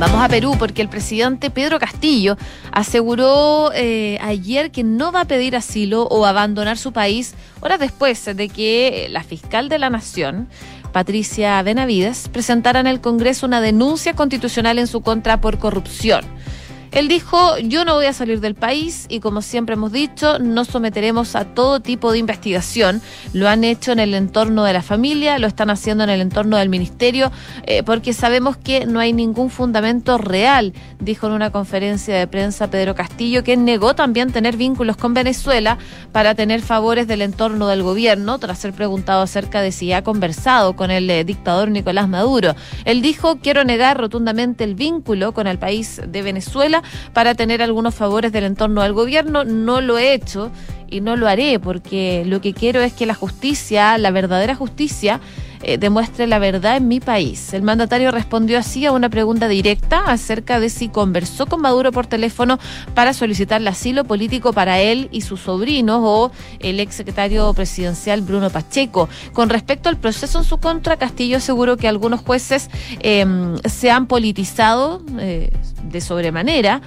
Vamos 0.02 0.20
a 0.20 0.28
Perú 0.28 0.56
porque 0.58 0.82
el 0.82 0.88
presidente 0.88 1.48
Pedro 1.48 1.78
Castillo 1.78 2.36
aseguró 2.72 3.70
eh, 3.72 4.18
ayer 4.20 4.72
que 4.72 4.82
no 4.82 5.12
va 5.12 5.20
a 5.20 5.24
pedir 5.26 5.54
asilo 5.54 6.08
o 6.08 6.26
abandonar 6.26 6.76
su 6.76 6.92
país 6.92 7.36
horas 7.60 7.78
después 7.78 8.24
de 8.24 8.48
que 8.48 9.06
la 9.10 9.22
fiscal 9.22 9.68
de 9.68 9.78
la 9.78 9.90
Nación, 9.90 10.48
Patricia 10.90 11.62
Benavides, 11.62 12.28
presentara 12.30 12.80
en 12.80 12.88
el 12.88 13.00
Congreso 13.00 13.46
una 13.46 13.60
denuncia 13.60 14.14
constitucional 14.14 14.80
en 14.80 14.88
su 14.88 15.02
contra 15.02 15.40
por 15.40 15.58
corrupción. 15.58 16.24
Él 16.92 17.08
dijo, 17.08 17.56
yo 17.58 17.86
no 17.86 17.94
voy 17.94 18.04
a 18.04 18.12
salir 18.12 18.40
del 18.40 18.54
país 18.54 19.06
y 19.08 19.20
como 19.20 19.40
siempre 19.40 19.76
hemos 19.76 19.92
dicho, 19.92 20.38
nos 20.38 20.68
someteremos 20.68 21.34
a 21.36 21.46
todo 21.46 21.80
tipo 21.80 22.12
de 22.12 22.18
investigación. 22.18 23.00
Lo 23.32 23.48
han 23.48 23.64
hecho 23.64 23.92
en 23.92 23.98
el 23.98 24.12
entorno 24.12 24.64
de 24.64 24.74
la 24.74 24.82
familia, 24.82 25.38
lo 25.38 25.46
están 25.46 25.70
haciendo 25.70 26.04
en 26.04 26.10
el 26.10 26.20
entorno 26.20 26.58
del 26.58 26.68
ministerio, 26.68 27.32
eh, 27.64 27.82
porque 27.82 28.12
sabemos 28.12 28.58
que 28.58 28.84
no 28.84 29.00
hay 29.00 29.14
ningún 29.14 29.48
fundamento 29.48 30.18
real, 30.18 30.74
dijo 31.00 31.26
en 31.28 31.32
una 31.32 31.50
conferencia 31.50 32.14
de 32.14 32.26
prensa 32.26 32.68
Pedro 32.68 32.94
Castillo, 32.94 33.42
que 33.42 33.56
negó 33.56 33.94
también 33.94 34.30
tener 34.30 34.58
vínculos 34.58 34.98
con 34.98 35.14
Venezuela 35.14 35.78
para 36.12 36.34
tener 36.34 36.60
favores 36.60 37.08
del 37.08 37.22
entorno 37.22 37.68
del 37.68 37.82
gobierno, 37.82 38.38
tras 38.38 38.58
ser 38.58 38.74
preguntado 38.74 39.22
acerca 39.22 39.62
de 39.62 39.72
si 39.72 39.94
ha 39.94 40.04
conversado 40.04 40.76
con 40.76 40.90
el 40.90 41.08
eh, 41.08 41.24
dictador 41.24 41.70
Nicolás 41.70 42.06
Maduro. 42.06 42.54
Él 42.84 43.00
dijo, 43.00 43.38
quiero 43.38 43.64
negar 43.64 43.96
rotundamente 43.96 44.64
el 44.64 44.74
vínculo 44.74 45.32
con 45.32 45.46
el 45.46 45.58
país 45.58 46.02
de 46.06 46.20
Venezuela 46.20 46.81
para 47.12 47.34
tener 47.34 47.62
algunos 47.62 47.94
favores 47.94 48.32
del 48.32 48.44
entorno 48.44 48.82
del 48.82 48.92
gobierno. 48.92 49.44
No 49.44 49.80
lo 49.80 49.98
he 49.98 50.14
hecho 50.14 50.50
y 50.88 51.00
no 51.00 51.16
lo 51.16 51.28
haré 51.28 51.58
porque 51.58 52.24
lo 52.26 52.40
que 52.40 52.52
quiero 52.52 52.80
es 52.80 52.92
que 52.92 53.06
la 53.06 53.14
justicia, 53.14 53.96
la 53.98 54.10
verdadera 54.10 54.54
justicia, 54.54 55.20
eh, 55.62 55.78
demuestre 55.78 56.26
la 56.26 56.38
verdad 56.38 56.76
en 56.76 56.88
mi 56.88 57.00
país. 57.00 57.54
El 57.54 57.62
mandatario 57.62 58.10
respondió 58.10 58.58
así 58.58 58.86
a 58.86 58.92
una 58.92 59.08
pregunta 59.08 59.48
directa 59.48 60.04
acerca 60.06 60.60
de 60.60 60.68
si 60.68 60.88
conversó 60.88 61.46
con 61.46 61.60
Maduro 61.60 61.92
por 61.92 62.06
teléfono 62.06 62.58
para 62.94 63.12
solicitar 63.12 63.60
el 63.60 63.68
asilo 63.68 64.04
político 64.04 64.52
para 64.52 64.80
él 64.80 65.08
y 65.12 65.20
sus 65.22 65.40
sobrinos 65.40 66.00
o 66.02 66.32
el 66.58 66.80
exsecretario 66.80 67.52
presidencial 67.54 68.22
Bruno 68.22 68.50
Pacheco. 68.50 69.08
Con 69.32 69.50
respecto 69.50 69.88
al 69.88 69.96
proceso 69.98 70.38
en 70.38 70.44
su 70.44 70.58
contra, 70.58 70.96
Castillo 70.96 71.36
aseguró 71.36 71.76
que 71.76 71.88
algunos 71.88 72.20
jueces 72.20 72.68
em, 73.00 73.56
se 73.64 73.90
han 73.90 74.06
politizado 74.06 75.02
eh, 75.18 75.52
de 75.84 76.00
sobremanera 76.00 76.82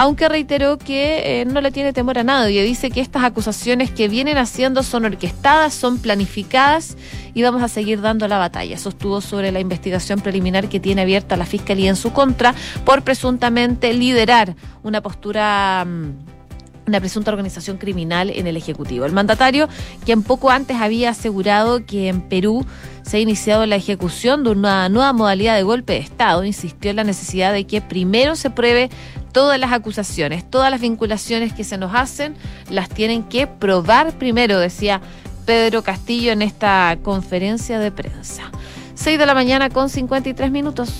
aunque 0.00 0.30
reiteró 0.30 0.78
que 0.78 1.42
eh, 1.42 1.44
no 1.44 1.60
le 1.60 1.70
tiene 1.70 1.92
temor 1.92 2.18
a 2.18 2.24
nadie. 2.24 2.62
Dice 2.62 2.90
que 2.90 3.02
estas 3.02 3.22
acusaciones 3.22 3.90
que 3.90 4.08
vienen 4.08 4.38
haciendo 4.38 4.82
son 4.82 5.04
orquestadas, 5.04 5.74
son 5.74 5.98
planificadas 5.98 6.96
y 7.34 7.42
vamos 7.42 7.62
a 7.62 7.68
seguir 7.68 8.00
dando 8.00 8.26
la 8.26 8.38
batalla. 8.38 8.78
Sostuvo 8.78 9.20
sobre 9.20 9.52
la 9.52 9.60
investigación 9.60 10.20
preliminar 10.20 10.70
que 10.70 10.80
tiene 10.80 11.02
abierta 11.02 11.36
la 11.36 11.44
Fiscalía 11.44 11.90
en 11.90 11.96
su 11.96 12.14
contra 12.14 12.54
por 12.86 13.02
presuntamente 13.02 13.92
liderar 13.92 14.56
una 14.82 15.02
postura... 15.02 15.84
Mm, 15.86 16.40
una 16.86 16.98
presunta 16.98 17.30
organización 17.30 17.76
criminal 17.76 18.30
en 18.30 18.48
el 18.48 18.56
Ejecutivo. 18.56 19.04
El 19.04 19.12
mandatario, 19.12 19.68
quien 20.04 20.24
poco 20.24 20.50
antes 20.50 20.76
había 20.78 21.10
asegurado 21.10 21.86
que 21.86 22.08
en 22.08 22.20
Perú 22.20 22.66
se 23.02 23.18
ha 23.18 23.20
iniciado 23.20 23.64
la 23.66 23.76
ejecución 23.76 24.42
de 24.42 24.50
una 24.50 24.88
nueva 24.88 25.12
modalidad 25.12 25.54
de 25.54 25.62
golpe 25.62 25.92
de 25.92 25.98
Estado, 26.00 26.44
insistió 26.44 26.90
en 26.90 26.96
la 26.96 27.04
necesidad 27.04 27.52
de 27.52 27.64
que 27.64 27.80
primero 27.80 28.34
se 28.34 28.50
pruebe 28.50 28.90
todas 29.32 29.58
las 29.58 29.72
acusaciones, 29.72 30.48
todas 30.48 30.70
las 30.70 30.80
vinculaciones 30.80 31.52
que 31.52 31.64
se 31.64 31.78
nos 31.78 31.94
hacen, 31.94 32.36
las 32.68 32.88
tienen 32.88 33.22
que 33.22 33.46
probar 33.46 34.12
primero, 34.12 34.58
decía 34.58 35.00
Pedro 35.46 35.82
Castillo 35.82 36.32
en 36.32 36.42
esta 36.42 36.98
conferencia 37.02 37.78
de 37.78 37.90
prensa. 37.90 38.50
6 38.94 39.18
de 39.18 39.26
la 39.26 39.34
mañana 39.34 39.70
con 39.70 39.88
53 39.88 40.50
minutos. 40.50 40.92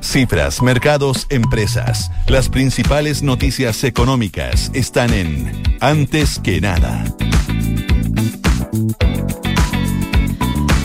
Cifras, 0.00 0.62
mercados, 0.62 1.26
empresas. 1.30 2.10
Las 2.26 2.48
principales 2.48 3.22
noticias 3.22 3.84
económicas 3.84 4.70
están 4.74 5.14
en 5.14 5.62
Antes 5.80 6.40
que 6.40 6.60
nada. 6.60 7.04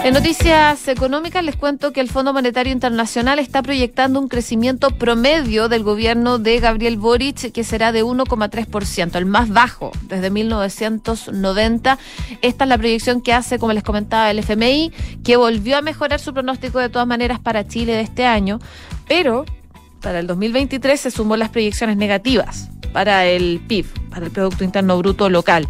En 0.07 0.13
noticias 0.13 0.87
económicas 0.87 1.43
les 1.43 1.57
cuento 1.57 1.91
que 1.91 1.99
el 1.99 2.07
Fondo 2.07 2.31
Monetario 2.31 2.71
Internacional 2.71 3.39
está 3.39 3.61
proyectando 3.61 4.21
un 4.21 4.29
crecimiento 4.29 4.91
promedio 4.91 5.67
del 5.67 5.83
gobierno 5.83 6.39
de 6.39 6.61
Gabriel 6.61 6.95
Boric 6.95 7.51
que 7.51 7.65
será 7.65 7.91
de 7.91 8.05
1,3%, 8.05 9.15
el 9.17 9.25
más 9.25 9.49
bajo 9.49 9.91
desde 10.03 10.29
1990. 10.29 11.99
Esta 12.41 12.63
es 12.63 12.69
la 12.69 12.77
proyección 12.77 13.19
que 13.19 13.33
hace, 13.33 13.59
como 13.59 13.73
les 13.73 13.83
comentaba, 13.83 14.31
el 14.31 14.39
FMI, 14.39 14.93
que 15.25 15.35
volvió 15.35 15.75
a 15.75 15.81
mejorar 15.81 16.21
su 16.21 16.33
pronóstico 16.33 16.79
de 16.79 16.87
todas 16.87 17.05
maneras 17.05 17.41
para 17.41 17.67
Chile 17.67 17.91
de 17.91 18.01
este 18.03 18.25
año, 18.25 18.59
pero 19.09 19.43
para 20.01 20.19
el 20.19 20.27
2023 20.27 21.01
se 21.01 21.11
sumó 21.11 21.35
las 21.35 21.49
proyecciones 21.49 21.97
negativas 21.97 22.69
para 22.93 23.25
el 23.25 23.59
PIB, 23.67 23.87
para 24.17 24.25
el 24.25 24.31
Producto 24.31 24.63
Interno 24.63 24.97
Bruto 24.97 25.29
local. 25.29 25.67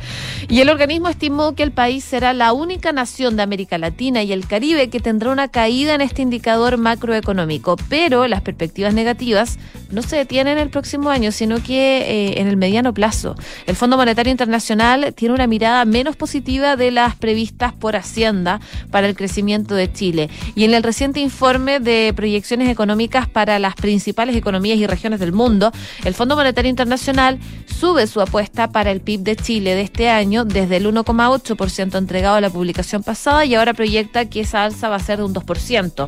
Y 0.47 0.62
el 0.62 0.69
organismo 0.69 1.10
estimó 1.10 1.53
que 1.53 1.63
el 1.63 1.71
país 1.71 2.05
será 2.05 2.31
la 2.31 2.53
única 2.53 2.93
nación 2.93 3.36
de 3.36 3.43
América 3.43 3.77
Latina 3.77 4.23
y 4.23 4.31
el 4.31 4.47
Caribe 4.47 4.89
que 4.89 5.01
tendrá 5.01 5.31
una 5.31 5.49
caída 5.49 5.95
en 5.95 5.99
este 5.99 6.21
indicador 6.21 6.77
macroeconómico, 6.77 7.75
pero 7.89 8.25
las 8.25 8.39
perspectivas 8.39 8.93
negativas 8.93 9.60
no 9.91 10.01
se 10.01 10.15
detienen 10.15 10.57
el 10.57 10.69
próximo 10.69 11.10
año, 11.10 11.33
sino 11.33 11.62
que 11.62 11.97
eh, 11.99 12.39
en 12.39 12.47
el 12.47 12.55
mediano 12.55 12.93
plazo. 12.93 13.36
El 13.65 13.75
Fondo 13.75 13.97
Monetario 13.97 14.31
Internacional 14.31 15.13
tiene 15.13 15.36
una 15.36 15.47
mirada 15.47 15.83
menos 15.83 16.15
positiva 16.15 16.77
de 16.77 16.91
las 16.91 17.15
previstas 17.15 17.73
por 17.73 17.97
Hacienda 17.97 18.62
para 18.91 19.07
el 19.07 19.15
crecimiento 19.17 19.75
de 19.75 19.91
Chile. 19.91 20.29
Y 20.55 20.63
en 20.63 20.73
el 20.73 20.83
reciente 20.83 21.19
informe 21.19 21.81
de 21.81 22.13
proyecciones 22.15 22.69
económicas 22.69 23.27
para 23.27 23.60
las 23.60 23.75
principales 23.75 24.38
economías 24.38 24.77
y 24.77 24.88
regiones 24.88 25.19
del 25.19 25.33
mundo, 25.33 25.73
el 26.05 26.13
Fondo 26.13 26.38
Monetario 26.38 26.69
Internacional 26.69 27.39
sube 27.65 28.07
su 28.07 28.21
apuesta 28.38 28.67
para 28.67 28.91
el 28.91 29.02
PIB 29.02 29.21
de 29.21 29.36
Chile 29.36 29.73
de 29.73 29.82
este 29.82 30.12
año 30.12 30.45
desde 30.45 30.78
el 30.78 30.86
1,8% 30.86 31.97
entregado 31.97 32.36
a 32.36 32.41
la 32.41 32.52
publicación 32.52 33.02
pasada 33.02 33.45
y 33.45 33.56
ahora 33.56 33.73
proyecta 33.73 34.26
que 34.26 34.41
esa 34.41 34.63
alza 34.63 34.89
va 34.89 34.97
a 34.97 35.00
ser 35.00 35.17
de 35.17 35.23
un 35.23 35.34
2%. 35.34 36.08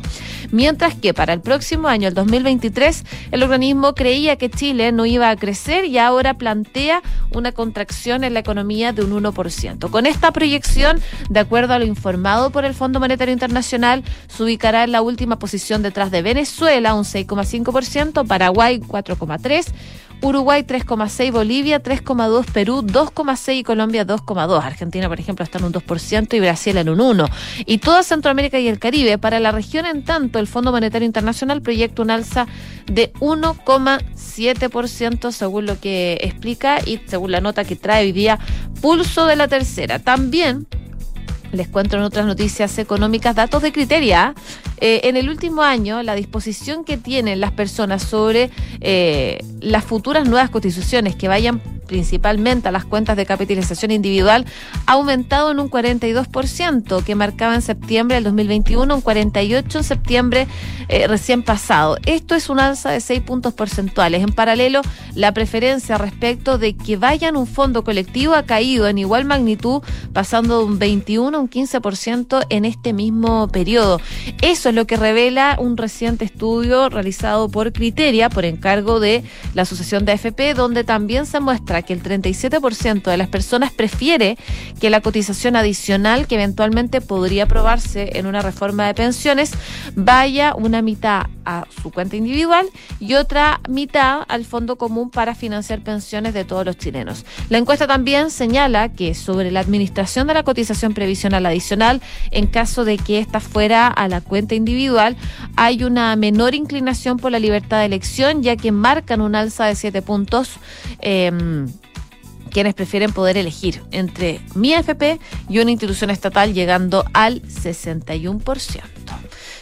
Mientras 0.52 0.94
que 0.94 1.12
para 1.12 1.32
el 1.32 1.40
próximo 1.40 1.88
año, 1.88 2.06
el 2.06 2.14
2023, 2.14 3.04
el 3.32 3.42
organismo 3.42 3.96
creía 3.96 4.36
que 4.36 4.48
Chile 4.48 4.92
no 4.92 5.06
iba 5.06 5.28
a 5.28 5.34
crecer 5.34 5.86
y 5.86 5.98
ahora 5.98 6.34
plantea 6.34 7.02
una 7.34 7.50
contracción 7.50 8.22
en 8.22 8.34
la 8.34 8.40
economía 8.40 8.92
de 8.92 9.02
un 9.02 9.10
1%. 9.24 9.90
Con 9.90 10.06
esta 10.06 10.30
proyección, 10.30 11.00
de 11.30 11.40
acuerdo 11.40 11.74
a 11.74 11.80
lo 11.80 11.84
informado 11.84 12.50
por 12.50 12.64
el 12.64 12.74
Fondo 12.74 13.00
Monetario 13.00 13.32
Internacional, 13.32 14.04
se 14.28 14.44
ubicará 14.44 14.84
en 14.84 14.92
la 14.92 15.02
última 15.02 15.40
posición 15.40 15.82
detrás 15.82 16.12
de 16.12 16.22
Venezuela, 16.22 16.94
un 16.94 17.02
6,5%, 17.02 18.24
Paraguay 18.24 18.78
4,3%, 18.78 19.72
Uruguay 20.22 20.62
3,6%, 20.62 21.32
Bolivia 21.32 21.82
3,2%, 21.82 22.44
Perú 22.52 22.82
2,6% 22.82 23.56
y 23.56 23.62
Colombia 23.62 24.06
2,2%. 24.06 24.62
Argentina, 24.62 25.08
por 25.08 25.18
ejemplo, 25.18 25.44
está 25.44 25.58
en 25.58 25.64
un 25.64 25.72
2% 25.72 26.34
y 26.34 26.40
Brasil 26.40 26.76
en 26.76 26.88
un 26.88 26.98
1%. 26.98 27.30
Y 27.66 27.78
toda 27.78 28.02
Centroamérica 28.02 28.58
y 28.58 28.68
el 28.68 28.78
Caribe. 28.78 29.18
Para 29.18 29.40
la 29.40 29.52
región, 29.52 29.86
en 29.86 30.04
tanto, 30.04 30.38
el 30.38 30.46
Fondo 30.46 30.72
Monetario 30.72 31.06
Internacional 31.06 31.62
proyecta 31.62 32.02
un 32.02 32.10
alza 32.10 32.46
de 32.86 33.12
1,7% 33.14 35.32
según 35.32 35.66
lo 35.66 35.80
que 35.80 36.18
explica 36.22 36.78
y 36.84 37.00
según 37.06 37.32
la 37.32 37.40
nota 37.40 37.64
que 37.64 37.76
trae 37.76 38.04
hoy 38.04 38.12
día 38.12 38.38
Pulso 38.80 39.26
de 39.26 39.36
la 39.36 39.48
Tercera. 39.48 39.98
También 39.98 40.66
les 41.52 41.68
cuento 41.68 41.96
en 41.96 42.02
otras 42.02 42.26
noticias 42.26 42.78
económicas 42.78 43.34
datos 43.34 43.62
de 43.62 43.72
criteria. 43.72 44.34
Eh, 44.80 45.02
en 45.04 45.16
el 45.16 45.28
último 45.28 45.62
año, 45.62 46.02
la 46.02 46.14
disposición 46.14 46.84
que 46.84 46.96
tienen 46.96 47.40
las 47.40 47.52
personas 47.52 48.02
sobre 48.02 48.50
eh, 48.80 49.44
las 49.60 49.84
futuras 49.84 50.28
nuevas 50.28 50.50
constituciones 50.50 51.16
que 51.16 51.28
vayan 51.28 51.60
principalmente 51.90 52.68
a 52.68 52.70
las 52.70 52.84
cuentas 52.84 53.16
de 53.16 53.26
capitalización 53.26 53.90
individual, 53.90 54.46
ha 54.86 54.92
aumentado 54.92 55.50
en 55.50 55.58
un 55.58 55.68
42%, 55.68 57.02
que 57.02 57.14
marcaba 57.16 57.56
en 57.56 57.62
septiembre 57.62 58.14
del 58.14 58.22
2021, 58.22 58.94
un 58.94 59.02
48% 59.02 59.74
en 59.74 59.82
septiembre 59.82 60.46
eh, 60.88 61.08
recién 61.08 61.42
pasado. 61.42 61.96
Esto 62.06 62.36
es 62.36 62.48
un 62.48 62.60
alza 62.60 62.90
de 62.92 63.00
6 63.00 63.22
puntos 63.22 63.54
porcentuales. 63.54 64.22
En 64.22 64.32
paralelo, 64.32 64.82
la 65.16 65.34
preferencia 65.34 65.98
respecto 65.98 66.58
de 66.58 66.76
que 66.76 66.96
vayan 66.96 67.36
un 67.36 67.48
fondo 67.48 67.82
colectivo 67.82 68.34
ha 68.34 68.44
caído 68.44 68.86
en 68.86 68.98
igual 68.98 69.24
magnitud, 69.24 69.82
pasando 70.12 70.60
de 70.60 70.64
un 70.66 70.78
21 70.78 71.36
a 71.36 71.40
un 71.40 71.50
15% 71.50 72.46
en 72.50 72.64
este 72.66 72.92
mismo 72.92 73.48
periodo. 73.48 74.00
Eso 74.42 74.69
es 74.70 74.74
lo 74.74 74.86
que 74.86 74.96
revela 74.96 75.56
un 75.58 75.76
reciente 75.76 76.24
estudio 76.24 76.88
realizado 76.88 77.48
por 77.48 77.72
Criteria, 77.72 78.30
por 78.30 78.44
encargo 78.44 79.00
de 79.00 79.22
la 79.54 79.62
Asociación 79.62 80.04
de 80.04 80.12
AFP, 80.12 80.54
donde 80.54 80.84
también 80.84 81.26
se 81.26 81.40
muestra 81.40 81.82
que 81.82 81.92
el 81.92 82.02
37% 82.02 83.02
de 83.02 83.16
las 83.16 83.28
personas 83.28 83.72
prefiere 83.72 84.38
que 84.80 84.90
la 84.90 85.00
cotización 85.00 85.56
adicional 85.56 86.26
que 86.26 86.36
eventualmente 86.36 87.00
podría 87.00 87.44
aprobarse 87.44 88.18
en 88.18 88.26
una 88.26 88.40
reforma 88.42 88.86
de 88.86 88.94
pensiones 88.94 89.52
vaya 89.94 90.54
una 90.54 90.82
mitad 90.82 91.26
a 91.44 91.66
su 91.82 91.90
cuenta 91.90 92.16
individual 92.16 92.68
y 92.98 93.14
otra 93.14 93.60
mitad 93.68 94.22
al 94.28 94.44
fondo 94.44 94.76
común 94.76 95.10
para 95.10 95.34
financiar 95.34 95.82
pensiones 95.82 96.34
de 96.34 96.44
todos 96.44 96.64
los 96.64 96.76
chilenos. 96.76 97.24
La 97.48 97.58
encuesta 97.58 97.86
también 97.86 98.30
señala 98.30 98.90
que 98.90 99.14
sobre 99.14 99.50
la 99.50 99.60
administración 99.60 100.26
de 100.26 100.34
la 100.34 100.42
cotización 100.42 100.94
previsional 100.94 101.46
adicional, 101.46 102.00
en 102.30 102.46
caso 102.46 102.84
de 102.84 102.98
que 102.98 103.18
ésta 103.18 103.40
fuera 103.40 103.88
a 103.88 104.08
la 104.08 104.20
cuenta 104.20 104.54
individual, 104.54 105.16
hay 105.56 105.84
una 105.84 106.14
menor 106.16 106.54
inclinación 106.54 107.16
por 107.18 107.32
la 107.32 107.38
libertad 107.38 107.80
de 107.80 107.86
elección, 107.86 108.42
ya 108.42 108.56
que 108.56 108.72
marcan 108.72 109.20
un 109.20 109.34
alza 109.34 109.66
de 109.66 109.74
7 109.74 110.02
puntos. 110.02 110.52
Eh, 111.00 111.66
quienes 112.50 112.74
prefieren 112.74 113.12
poder 113.12 113.36
elegir 113.36 113.82
entre 113.92 114.40
mi 114.54 114.74
AFP 114.74 115.18
y 115.48 115.60
una 115.60 115.70
institución 115.70 116.10
estatal 116.10 116.52
llegando 116.52 117.04
al 117.14 117.42
61%. 117.42 118.82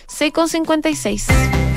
6,56. 0.08 1.67